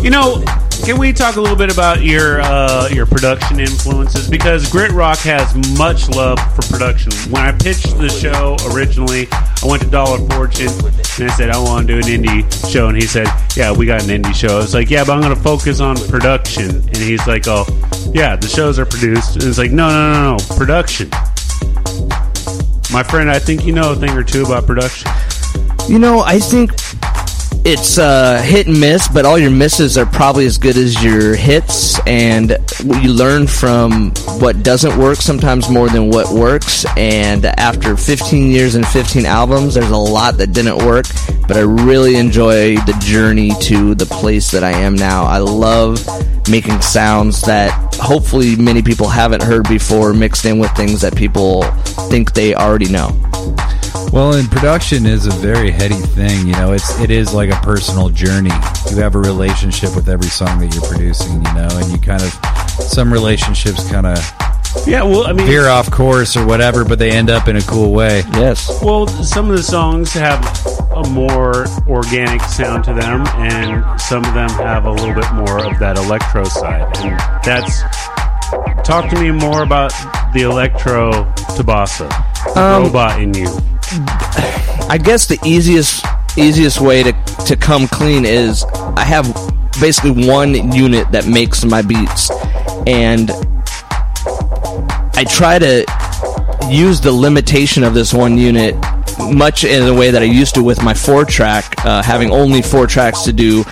[0.00, 0.44] You know,
[0.84, 4.30] can we talk a little bit about your uh, your production influences?
[4.30, 7.12] Because Grit Rock has much love for production.
[7.32, 11.58] When I pitched the show originally, I went to Dollar Fortune and I said I
[11.58, 13.26] want to do an indie show, and he said,
[13.56, 15.80] "Yeah, we got an indie show." I was like, "Yeah, but I'm going to focus
[15.80, 17.66] on production," and he's like, "Oh,
[18.14, 21.10] yeah, the shows are produced," and it's like, "No, no, no, no, production."
[22.92, 25.10] My friend, I think you know a thing or two about production.
[25.88, 26.72] You know, I think
[27.64, 31.34] it's uh, hit and miss, but all your misses are probably as good as your
[31.34, 36.86] hits, and you learn from what doesn't work sometimes more than what works.
[36.96, 41.06] And after 15 years and 15 albums, there's a lot that didn't work,
[41.46, 45.24] but I really enjoy the journey to the place that I am now.
[45.24, 46.04] I love
[46.48, 51.62] making sounds that hopefully many people haven't heard before, mixed in with things that people
[52.08, 53.29] think they already know.
[54.12, 56.46] Well, and production is a very heady thing.
[56.46, 58.50] You know, it's it is like a personal journey.
[58.90, 61.44] You have a relationship with every song that you're producing.
[61.44, 62.32] You know, and you kind of
[62.82, 64.18] some relationships kind of
[64.86, 67.62] Yeah, well, I mean, veer off course or whatever, but they end up in a
[67.62, 68.22] cool way.
[68.32, 68.82] Yes.
[68.82, 70.42] Well, some of the songs have
[70.92, 75.64] a more organic sound to them, and some of them have a little bit more
[75.64, 76.96] of that electro side.
[76.98, 77.82] And that's
[78.84, 79.92] talk to me more about
[80.34, 81.12] the electro
[81.56, 83.48] TBASA, the Um, robot in you.
[84.88, 86.04] I guess the easiest
[86.36, 87.12] easiest way to
[87.46, 88.64] to come clean is
[88.96, 89.26] I have
[89.80, 92.30] basically one unit that makes my beats,
[92.86, 93.30] and
[95.14, 95.84] I try to
[96.68, 98.76] use the limitation of this one unit
[99.32, 102.62] much in the way that I used to with my four track, uh, having only
[102.62, 103.64] four tracks to do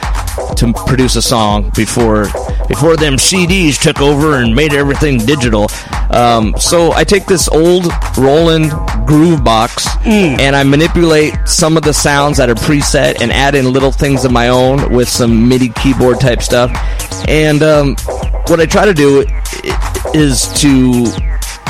[0.57, 2.25] to produce a song before
[2.69, 5.69] before them CDs took over and made everything digital.
[6.11, 7.87] Um, so I take this old
[8.17, 8.71] Roland
[9.07, 13.73] groove box and I manipulate some of the sounds that are preset and add in
[13.73, 16.71] little things of my own with some MIDI keyboard type stuff.
[17.27, 17.97] And um,
[18.49, 19.25] what I try to do
[20.15, 21.07] is to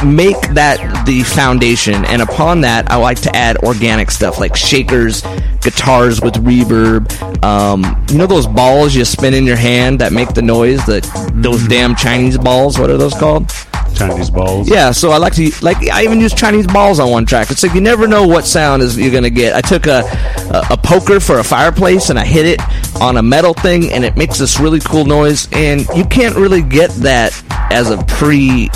[0.04, 2.04] make that the foundation.
[2.04, 5.22] And upon that i like to add organic stuff like shakers
[5.60, 7.10] guitars with reverb
[7.42, 11.02] um, you know those balls you spin in your hand that make the noise that
[11.34, 13.50] those damn chinese balls what are those called
[13.94, 14.68] Chinese balls.
[14.68, 17.62] yeah so i like to like i even use chinese balls on one track it's
[17.62, 20.02] like you never know what sound is you're gonna get i took a,
[20.50, 22.60] a, a poker for a fireplace and i hit it
[23.00, 26.62] on a metal thing and it makes this really cool noise and you can't really
[26.62, 27.32] get that
[27.70, 28.68] as a pre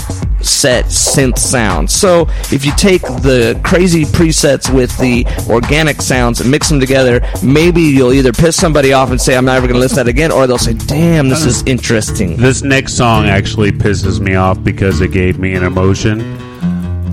[0.44, 1.90] set synth sound.
[1.90, 7.20] So if you take the crazy presets with the organic sounds and mix them together,
[7.42, 10.10] maybe you'll either piss somebody off and say, I'm never going to listen to that
[10.10, 12.36] again, or they'll say, damn, this is interesting.
[12.36, 16.20] This next song actually pisses me off because it gave me an emotion.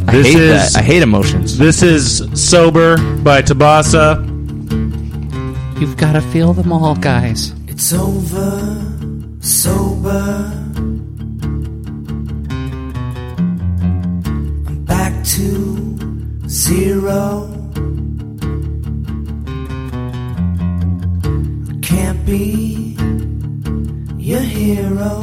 [0.08, 0.80] I This hate is that.
[0.80, 1.58] I hate emotions.
[1.58, 4.26] this is Sober by TBASA.
[5.80, 7.54] You've got to feel them all, guys.
[7.68, 8.82] It's over,
[9.40, 10.52] sober.
[14.68, 17.50] I'm back to zero.
[21.70, 22.96] I can't be
[24.18, 25.22] your hero.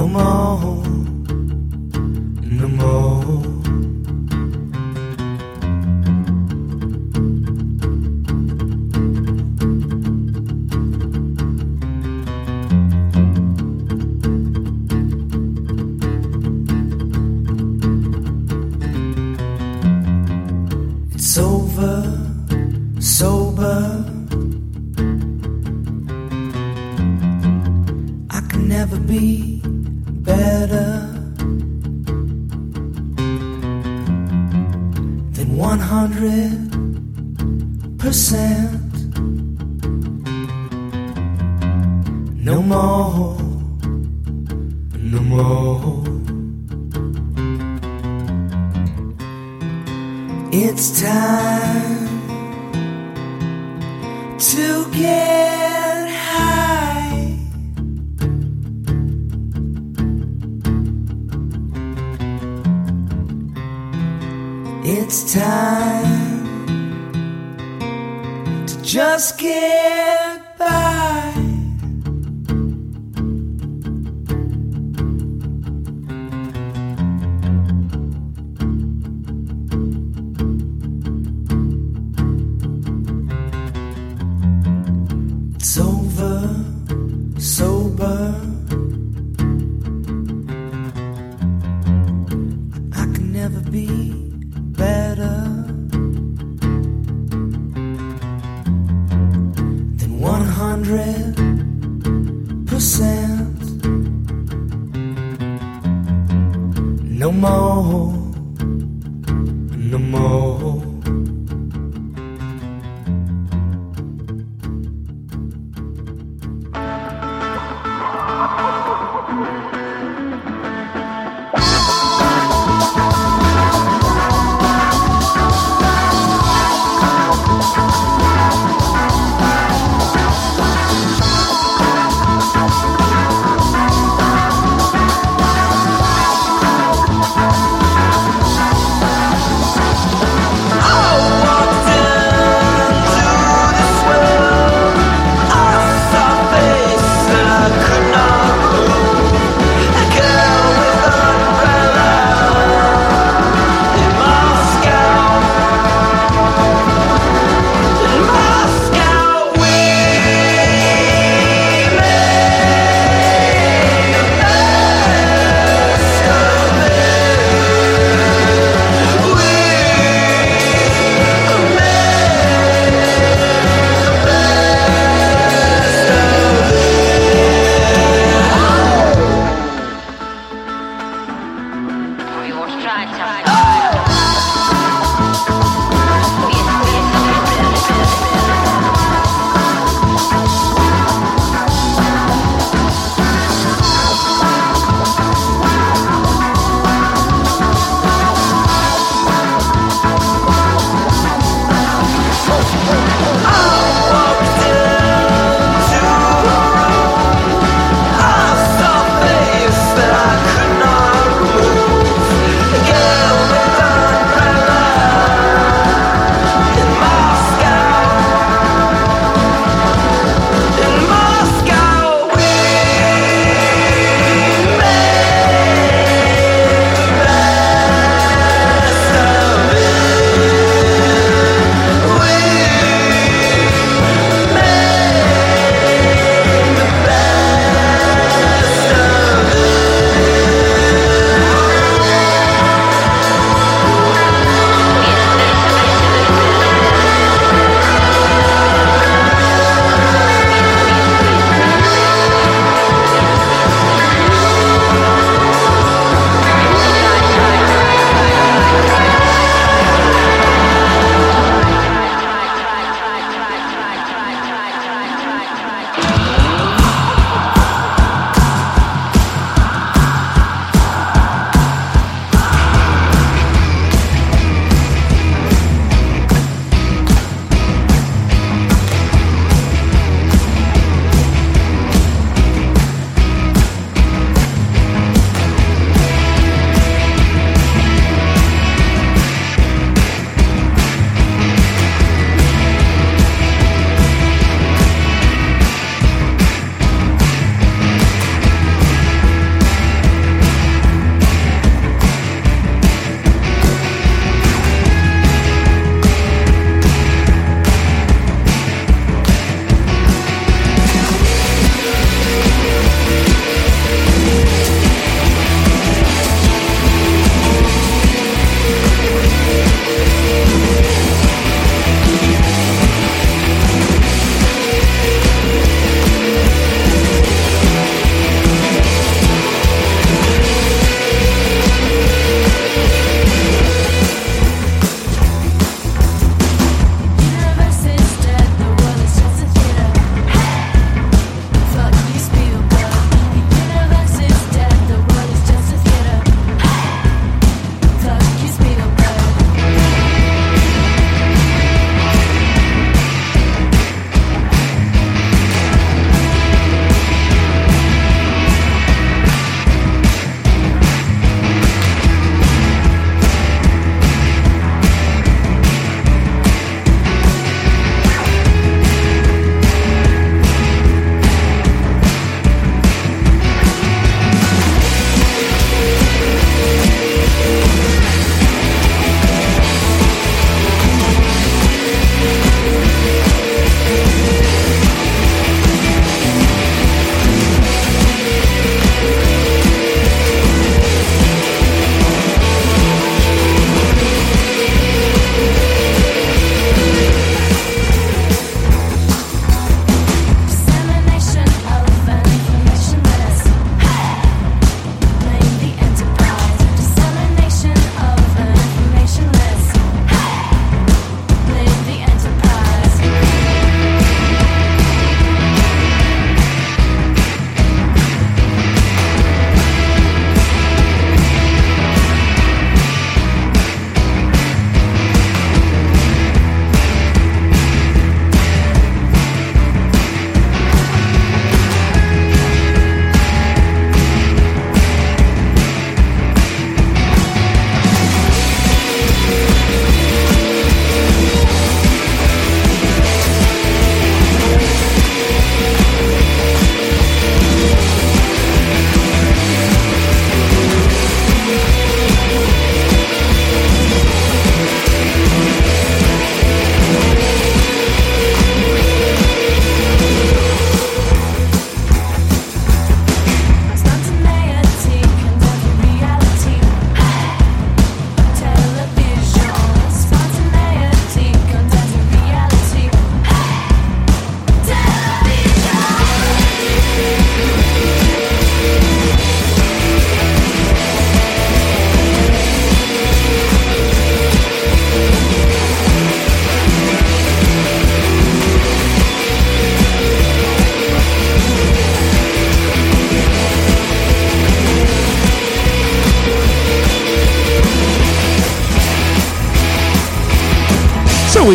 [0.00, 0.82] No more,
[2.40, 3.49] no more.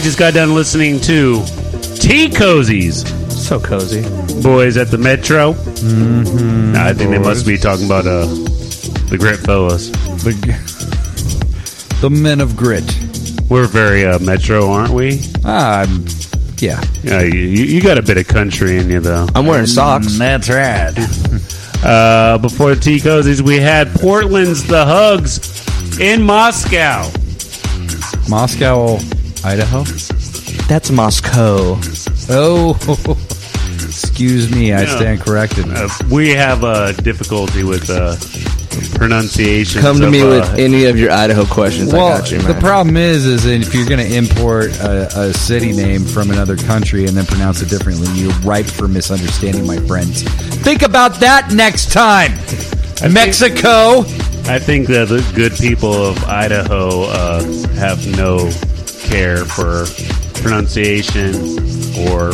[0.05, 1.43] Just got done listening to
[1.95, 3.07] Tea Cozies.
[3.31, 4.03] So cozy.
[4.43, 5.53] Boys at the Metro.
[5.53, 6.75] Mm-hmm.
[6.77, 8.25] I think they must be talking about uh,
[9.09, 9.89] the Grit Fellas.
[10.23, 10.33] The,
[12.01, 12.83] the men of grit.
[13.49, 15.21] We're very uh, Metro, aren't we?
[15.43, 16.05] Ah, I'm-
[16.59, 16.81] yeah.
[17.03, 19.27] Yeah, you, you got a bit of country in you, though.
[19.33, 20.07] I'm wearing socks.
[20.07, 20.93] Mm, That's right.
[21.83, 27.07] Uh, before the Tea Cozies, we had Portland's The Hugs in Moscow.
[28.27, 28.97] Moscow,
[29.45, 29.83] Idaho.
[30.67, 31.77] That's Moscow.
[32.29, 32.75] Oh,
[33.75, 34.73] excuse me.
[34.73, 34.95] I Yeah.
[34.95, 35.65] stand corrected.
[35.69, 38.15] Uh, we have uh, difficulty with uh,
[38.97, 39.81] pronunciation.
[39.81, 41.93] Come to me uh, with any of your Idaho questions.
[41.93, 42.47] Well, I got you, man.
[42.47, 46.57] the problem is, is if you're going to import a, a city name from another
[46.57, 50.23] country and then pronounce it differently, you're ripe for misunderstanding, my friends.
[50.23, 52.31] Think about that next time.
[53.13, 53.99] Mexico.
[54.47, 57.43] I think that the good people of Idaho uh,
[57.75, 58.49] have no
[59.05, 59.85] care for
[60.41, 61.35] pronunciation
[62.09, 62.33] or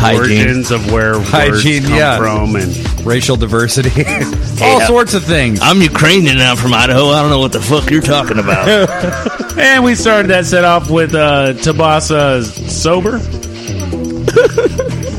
[0.00, 0.20] Hygiene.
[0.20, 2.18] origins of where Hygiene, words come yeah.
[2.18, 4.04] from, and racial diversity,
[4.62, 5.60] all sorts of things.
[5.60, 7.08] I'm Ukrainian and I'm from Idaho.
[7.08, 8.68] I don't know what the fuck you're talking about.
[9.58, 13.18] and we started that set off with uh, TBASA sober.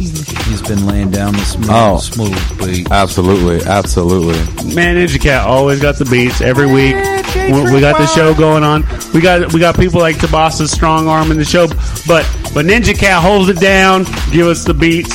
[0.46, 1.96] He's been laying down the smooth, Oh.
[1.98, 2.90] smooth beat.
[2.90, 4.34] Absolutely, absolutely.
[4.74, 6.94] Man, Ninja Cat always got the beats every week.
[6.94, 8.84] We, we got the show going on.
[9.14, 11.66] We got we got people like TBASA Strong Arm in the show,
[12.06, 15.14] but but Ninja Cat holds it down, give us the beats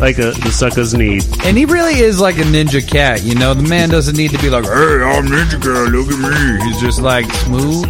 [0.00, 1.24] like a, the suckers need.
[1.44, 3.54] And he really is like a ninja cat, you know.
[3.54, 4.70] The man doesn't need to be like, "Hey,
[5.02, 5.92] I'm Ninja Cat.
[5.92, 6.18] Look at
[6.60, 7.86] me." He's just like smooth.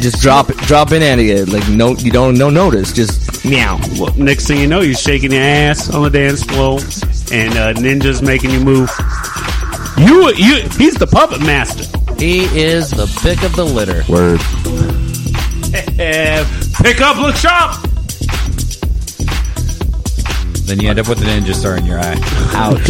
[0.00, 1.48] Just drop it, drop in at it.
[1.48, 2.92] Like no, you don't no notice.
[2.92, 3.78] Just meow.
[3.98, 6.78] Well, next thing you know, you're shaking your ass on the dance floor,
[7.30, 8.90] and uh, Ninja's making you move.
[9.98, 11.84] You you he's the puppet master.
[12.18, 14.02] He is the pick of the litter.
[14.10, 14.40] Word.
[16.82, 17.76] Pick up, look sharp.
[20.66, 22.18] Then you end up with a ninja star in your eye.
[22.54, 22.80] ouch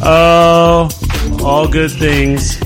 [0.02, 0.88] Oh,
[1.42, 2.58] all good things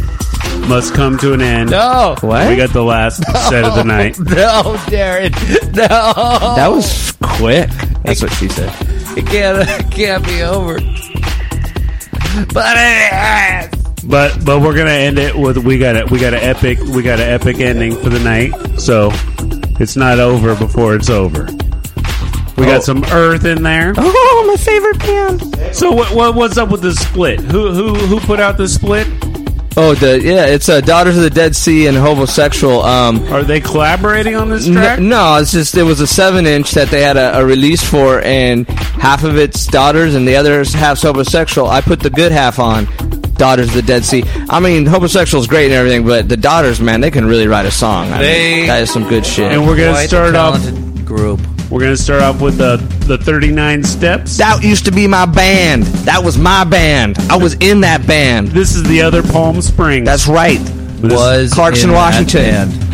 [0.66, 1.70] must come to an end.
[1.70, 2.48] No, What?
[2.48, 4.18] We got the last set of the night.
[4.20, 5.32] no, Darren,
[5.74, 5.86] no.
[6.56, 7.68] That was quick.
[8.04, 8.72] That's what she said.
[9.16, 10.78] It can't, it can't be over.
[12.52, 14.04] But it is.
[14.04, 16.10] But but we're gonna end it with we got it.
[16.10, 18.52] we got an epic we got an epic ending for the night.
[18.80, 19.10] So
[19.80, 21.44] it's not over before it's over.
[22.56, 22.66] We Oh.
[22.66, 23.92] got some Earth in there.
[23.96, 25.74] Oh, my favorite band.
[25.76, 27.40] So what, what what's up with the split?
[27.40, 29.06] Who who who put out the split?
[29.80, 32.82] Oh, the yeah, it's uh, Daughters of the Dead Sea and Homosexual.
[32.82, 34.98] Um, Are they collaborating on this n- track?
[34.98, 38.20] no, it's just it was a seven inch that they had a, a release for,
[38.22, 41.68] and half of it's Daughters and the other half's Homosexual.
[41.68, 42.86] I put the good half on.
[43.34, 44.24] Daughters of the Dead Sea.
[44.50, 47.66] I mean, homosexual is great and everything, but the Daughters, man, they can really write
[47.66, 48.10] a song.
[48.10, 49.52] I They- mean, that is some good shit.
[49.52, 50.60] And we're gonna Quite start off.
[51.04, 51.40] group.
[51.70, 54.36] We're gonna start off with the the 39 steps.
[54.36, 55.84] that used to be my band.
[56.04, 57.18] That was my band.
[57.30, 58.48] I was in that band.
[58.48, 60.06] This is the other Palm Springs.
[60.06, 60.60] That's right.
[61.02, 62.87] Was Clarkson, in that Washington.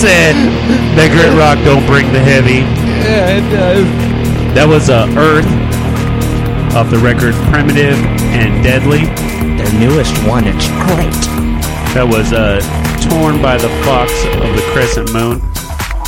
[0.00, 0.32] Said
[0.96, 2.64] that Grit Rock don't bring the heavy.
[3.04, 3.84] Yeah, it does.
[4.56, 5.44] That was uh, Earth
[6.72, 8.00] off the record Primitive
[8.32, 9.04] and Deadly.
[9.60, 11.12] Their newest one, it's great.
[11.92, 12.64] That was uh,
[13.12, 14.08] Torn by the Fox
[14.40, 15.44] of the Crescent Moon.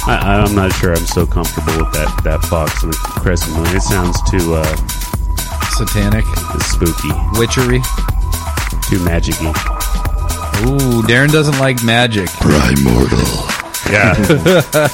[0.08, 3.76] I, I'm not sure I'm so comfortable with that, that Fox of the Crescent Moon.
[3.76, 4.64] It sounds too uh,
[5.76, 6.24] Satanic.
[6.64, 7.84] spooky, Witchery.
[8.88, 9.52] too magic-y.
[10.64, 12.32] Ooh, Darren doesn't like magic.
[13.92, 14.14] Yeah.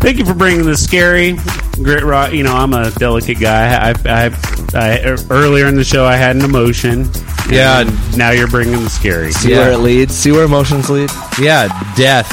[0.00, 1.36] Thank you for bringing the scary
[1.82, 2.32] grit rock.
[2.32, 3.90] You know, I'm a delicate guy.
[3.90, 4.30] I, I,
[4.74, 7.10] I, earlier in the show, I had an emotion.
[7.50, 7.82] Yeah.
[8.16, 9.32] Now you're bringing the scary.
[9.32, 9.58] See Yeah.
[9.58, 10.14] where it leads.
[10.14, 11.10] See where emotions lead.
[11.40, 11.66] Yeah,
[11.96, 12.28] death.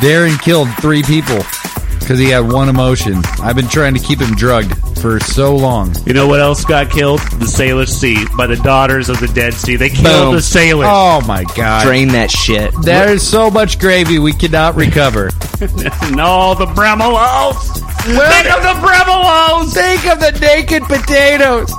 [0.00, 1.38] Darren killed three people
[2.00, 3.22] because he had one emotion.
[3.40, 5.94] I've been trying to keep him drugged for so long.
[6.06, 7.20] You know what else got killed?
[7.20, 9.76] The Salish Sea by the daughters of the Dead Sea.
[9.76, 10.34] They killed Boom.
[10.34, 10.88] the sailors.
[10.90, 11.84] Oh my god.
[11.84, 12.72] Drain that shit.
[12.82, 15.30] There's so much gravy we cannot recover.
[15.60, 17.74] and all the Bremelos.
[18.04, 19.72] Think of the Bremelos.
[19.72, 21.70] Think of the naked potatoes.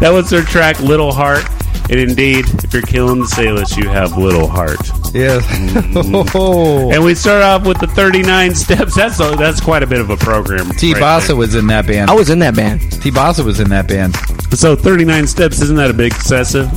[0.00, 1.44] That was their track, Little Heart.
[1.90, 4.80] And indeed, if you're killing the Salish, you have little heart.
[5.14, 5.44] Yes.
[6.94, 8.96] And we start off with the 39 steps.
[8.96, 10.70] That's a, that's quite a bit of a program.
[10.72, 11.36] T right Bassa there.
[11.36, 12.10] was in that band.
[12.10, 12.80] I was in that band.
[13.02, 14.16] T Bassa was in that band.
[14.56, 16.70] So 39 steps isn't that a bit excessive?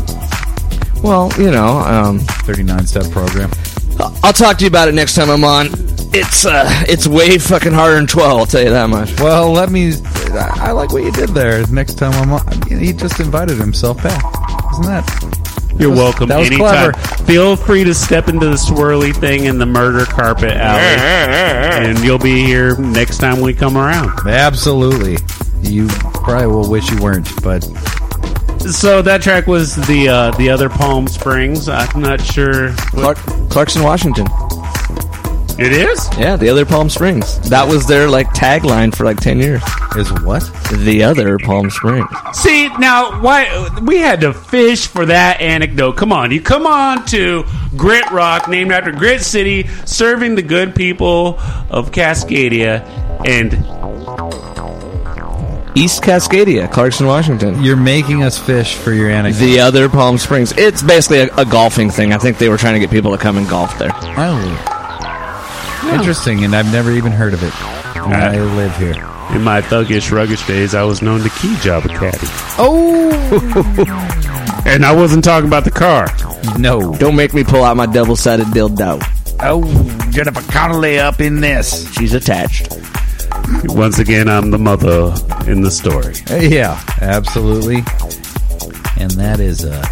[1.04, 3.50] Well, you know, um, 39 step program.
[4.24, 5.68] I'll talk to you about it next time I'm on.
[6.14, 8.40] It's uh, it's way fucking harder than twelve.
[8.40, 9.20] I'll tell you that much.
[9.20, 9.92] Well, let me.
[10.32, 11.66] I I like what you did there.
[11.68, 14.24] Next time I'm on, he just invited himself back.
[14.74, 15.37] Isn't that?
[15.80, 16.92] You're was- welcome that was anytime.
[16.94, 17.24] clever.
[17.26, 22.18] Feel free to step into the swirly thing in the murder carpet alley, and you'll
[22.20, 24.12] be here next time we come around.
[24.28, 25.18] Absolutely.
[25.62, 27.64] You probably will wish you weren't, but
[28.72, 31.68] So that track was the uh, the other Palm Springs.
[31.70, 32.72] I'm not sure.
[32.72, 33.18] What, Clark,
[33.50, 34.26] Clarkston, Washington.
[35.60, 36.08] It is.
[36.18, 37.40] Yeah, the other Palm Springs.
[37.50, 39.64] That was their like tagline for like ten years.
[39.96, 40.44] is what?
[40.72, 42.08] The other Palm Springs.
[42.34, 45.94] See now, why we had to fish for that anecdote?
[45.94, 47.44] Come on, you come on to
[47.76, 51.40] Grit Rock, named after Grit City, serving the good people
[51.72, 52.86] of Cascadia,
[53.26, 53.54] and
[55.76, 57.64] East Cascadia, Clarkston, Washington.
[57.64, 59.40] You're making us fish for your anecdote.
[59.40, 60.52] The other Palm Springs.
[60.56, 62.14] It's basically a, a golfing thing.
[62.14, 63.92] I think they were trying to get people to come and golf there.
[63.94, 64.77] Oh.
[65.86, 67.54] Interesting, and I've never even heard of it.
[67.96, 68.94] And I live here.
[69.36, 72.18] in my thuggish, ruggish days, I was known to key job a caddy,
[72.58, 73.12] Oh
[74.66, 76.08] and I wasn't talking about the car.
[76.58, 76.96] no!
[76.96, 79.02] Don't make me pull out my double-sided dildo.
[79.40, 79.64] Oh,
[80.12, 81.92] Jennifer Connelly up in this.
[81.94, 82.74] She's attached.
[83.66, 85.14] Once again, I'm the mother
[85.50, 86.16] in the story.
[86.48, 87.78] Yeah, absolutely.
[89.00, 89.86] And that is uh,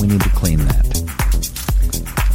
[0.00, 0.85] we need to clean that.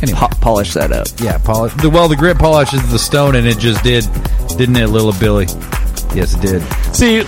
[0.02, 1.08] Anyway, Po- polish that up.
[1.20, 1.74] yeah, polish.
[1.76, 4.08] the- Well, the grit polishes the stone, and it just did,
[4.58, 5.46] didn't it, little Billy?
[6.16, 6.62] Yes, it did.
[6.96, 7.22] See,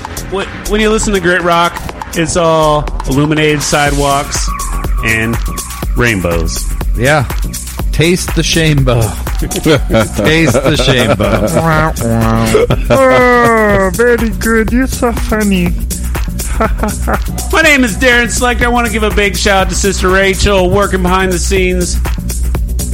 [0.70, 1.74] when you listen to Grit Rock,
[2.16, 4.48] it's all illuminated sidewalks
[5.06, 5.36] and
[5.96, 6.64] rainbows.
[6.98, 7.24] Yeah.
[7.92, 9.02] Taste the shamebo.
[10.18, 11.48] Taste the shamebo.
[12.90, 14.72] oh, very good.
[14.72, 15.66] You're so funny.
[17.52, 18.62] My name is Darren Slick.
[18.62, 21.96] I want to give a big shout out to Sister Rachel working behind the scenes.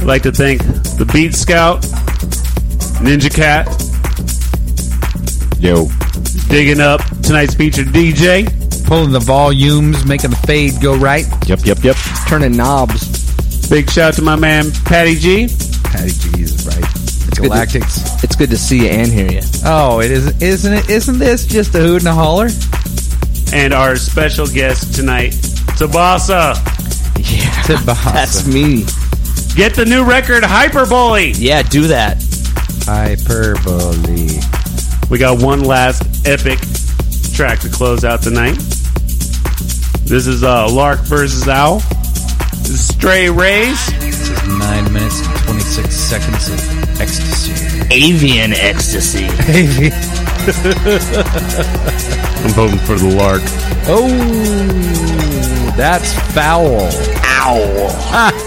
[0.00, 1.82] I'd like to thank the Beat Scout,
[3.02, 3.66] Ninja Cat,
[5.60, 5.86] Yo.
[6.48, 8.46] digging up tonight's featured DJ.
[8.86, 11.24] Pulling the volumes, making the fade go right.
[11.46, 11.96] Yep, yep, yep.
[12.26, 13.68] Turning knobs.
[13.70, 15.46] Big shout out to my man Patty G.
[15.84, 16.80] Patty G is right.
[16.80, 18.24] good to- Galactics.
[18.24, 19.42] It's good to see you and hear you.
[19.64, 20.90] Oh, it is, isn't it?
[20.90, 22.48] Isn't this just a hoot and a holler?
[23.52, 25.32] and our special guest tonight,
[25.78, 26.54] TBASA.
[27.18, 28.04] Yeah, TBASA.
[28.12, 28.84] that's me.
[29.56, 31.32] Get the new record, Hyper Bully.
[31.32, 32.16] Yeah, do that.
[32.86, 34.38] Hyper Bully.
[35.10, 36.58] We got one last epic
[37.34, 38.56] track to close out tonight.
[40.04, 41.80] This is uh, Lark versus Owl.
[42.50, 43.86] This is Stray Rays.
[44.00, 47.86] This is nine minutes and 26 seconds of ecstasy.
[47.92, 49.24] Avian ecstasy.
[49.52, 49.92] Avian.
[52.42, 53.42] I'm voting for the Lark.
[53.88, 54.08] Oh,
[55.76, 56.88] that's foul.
[57.24, 58.46] Ow.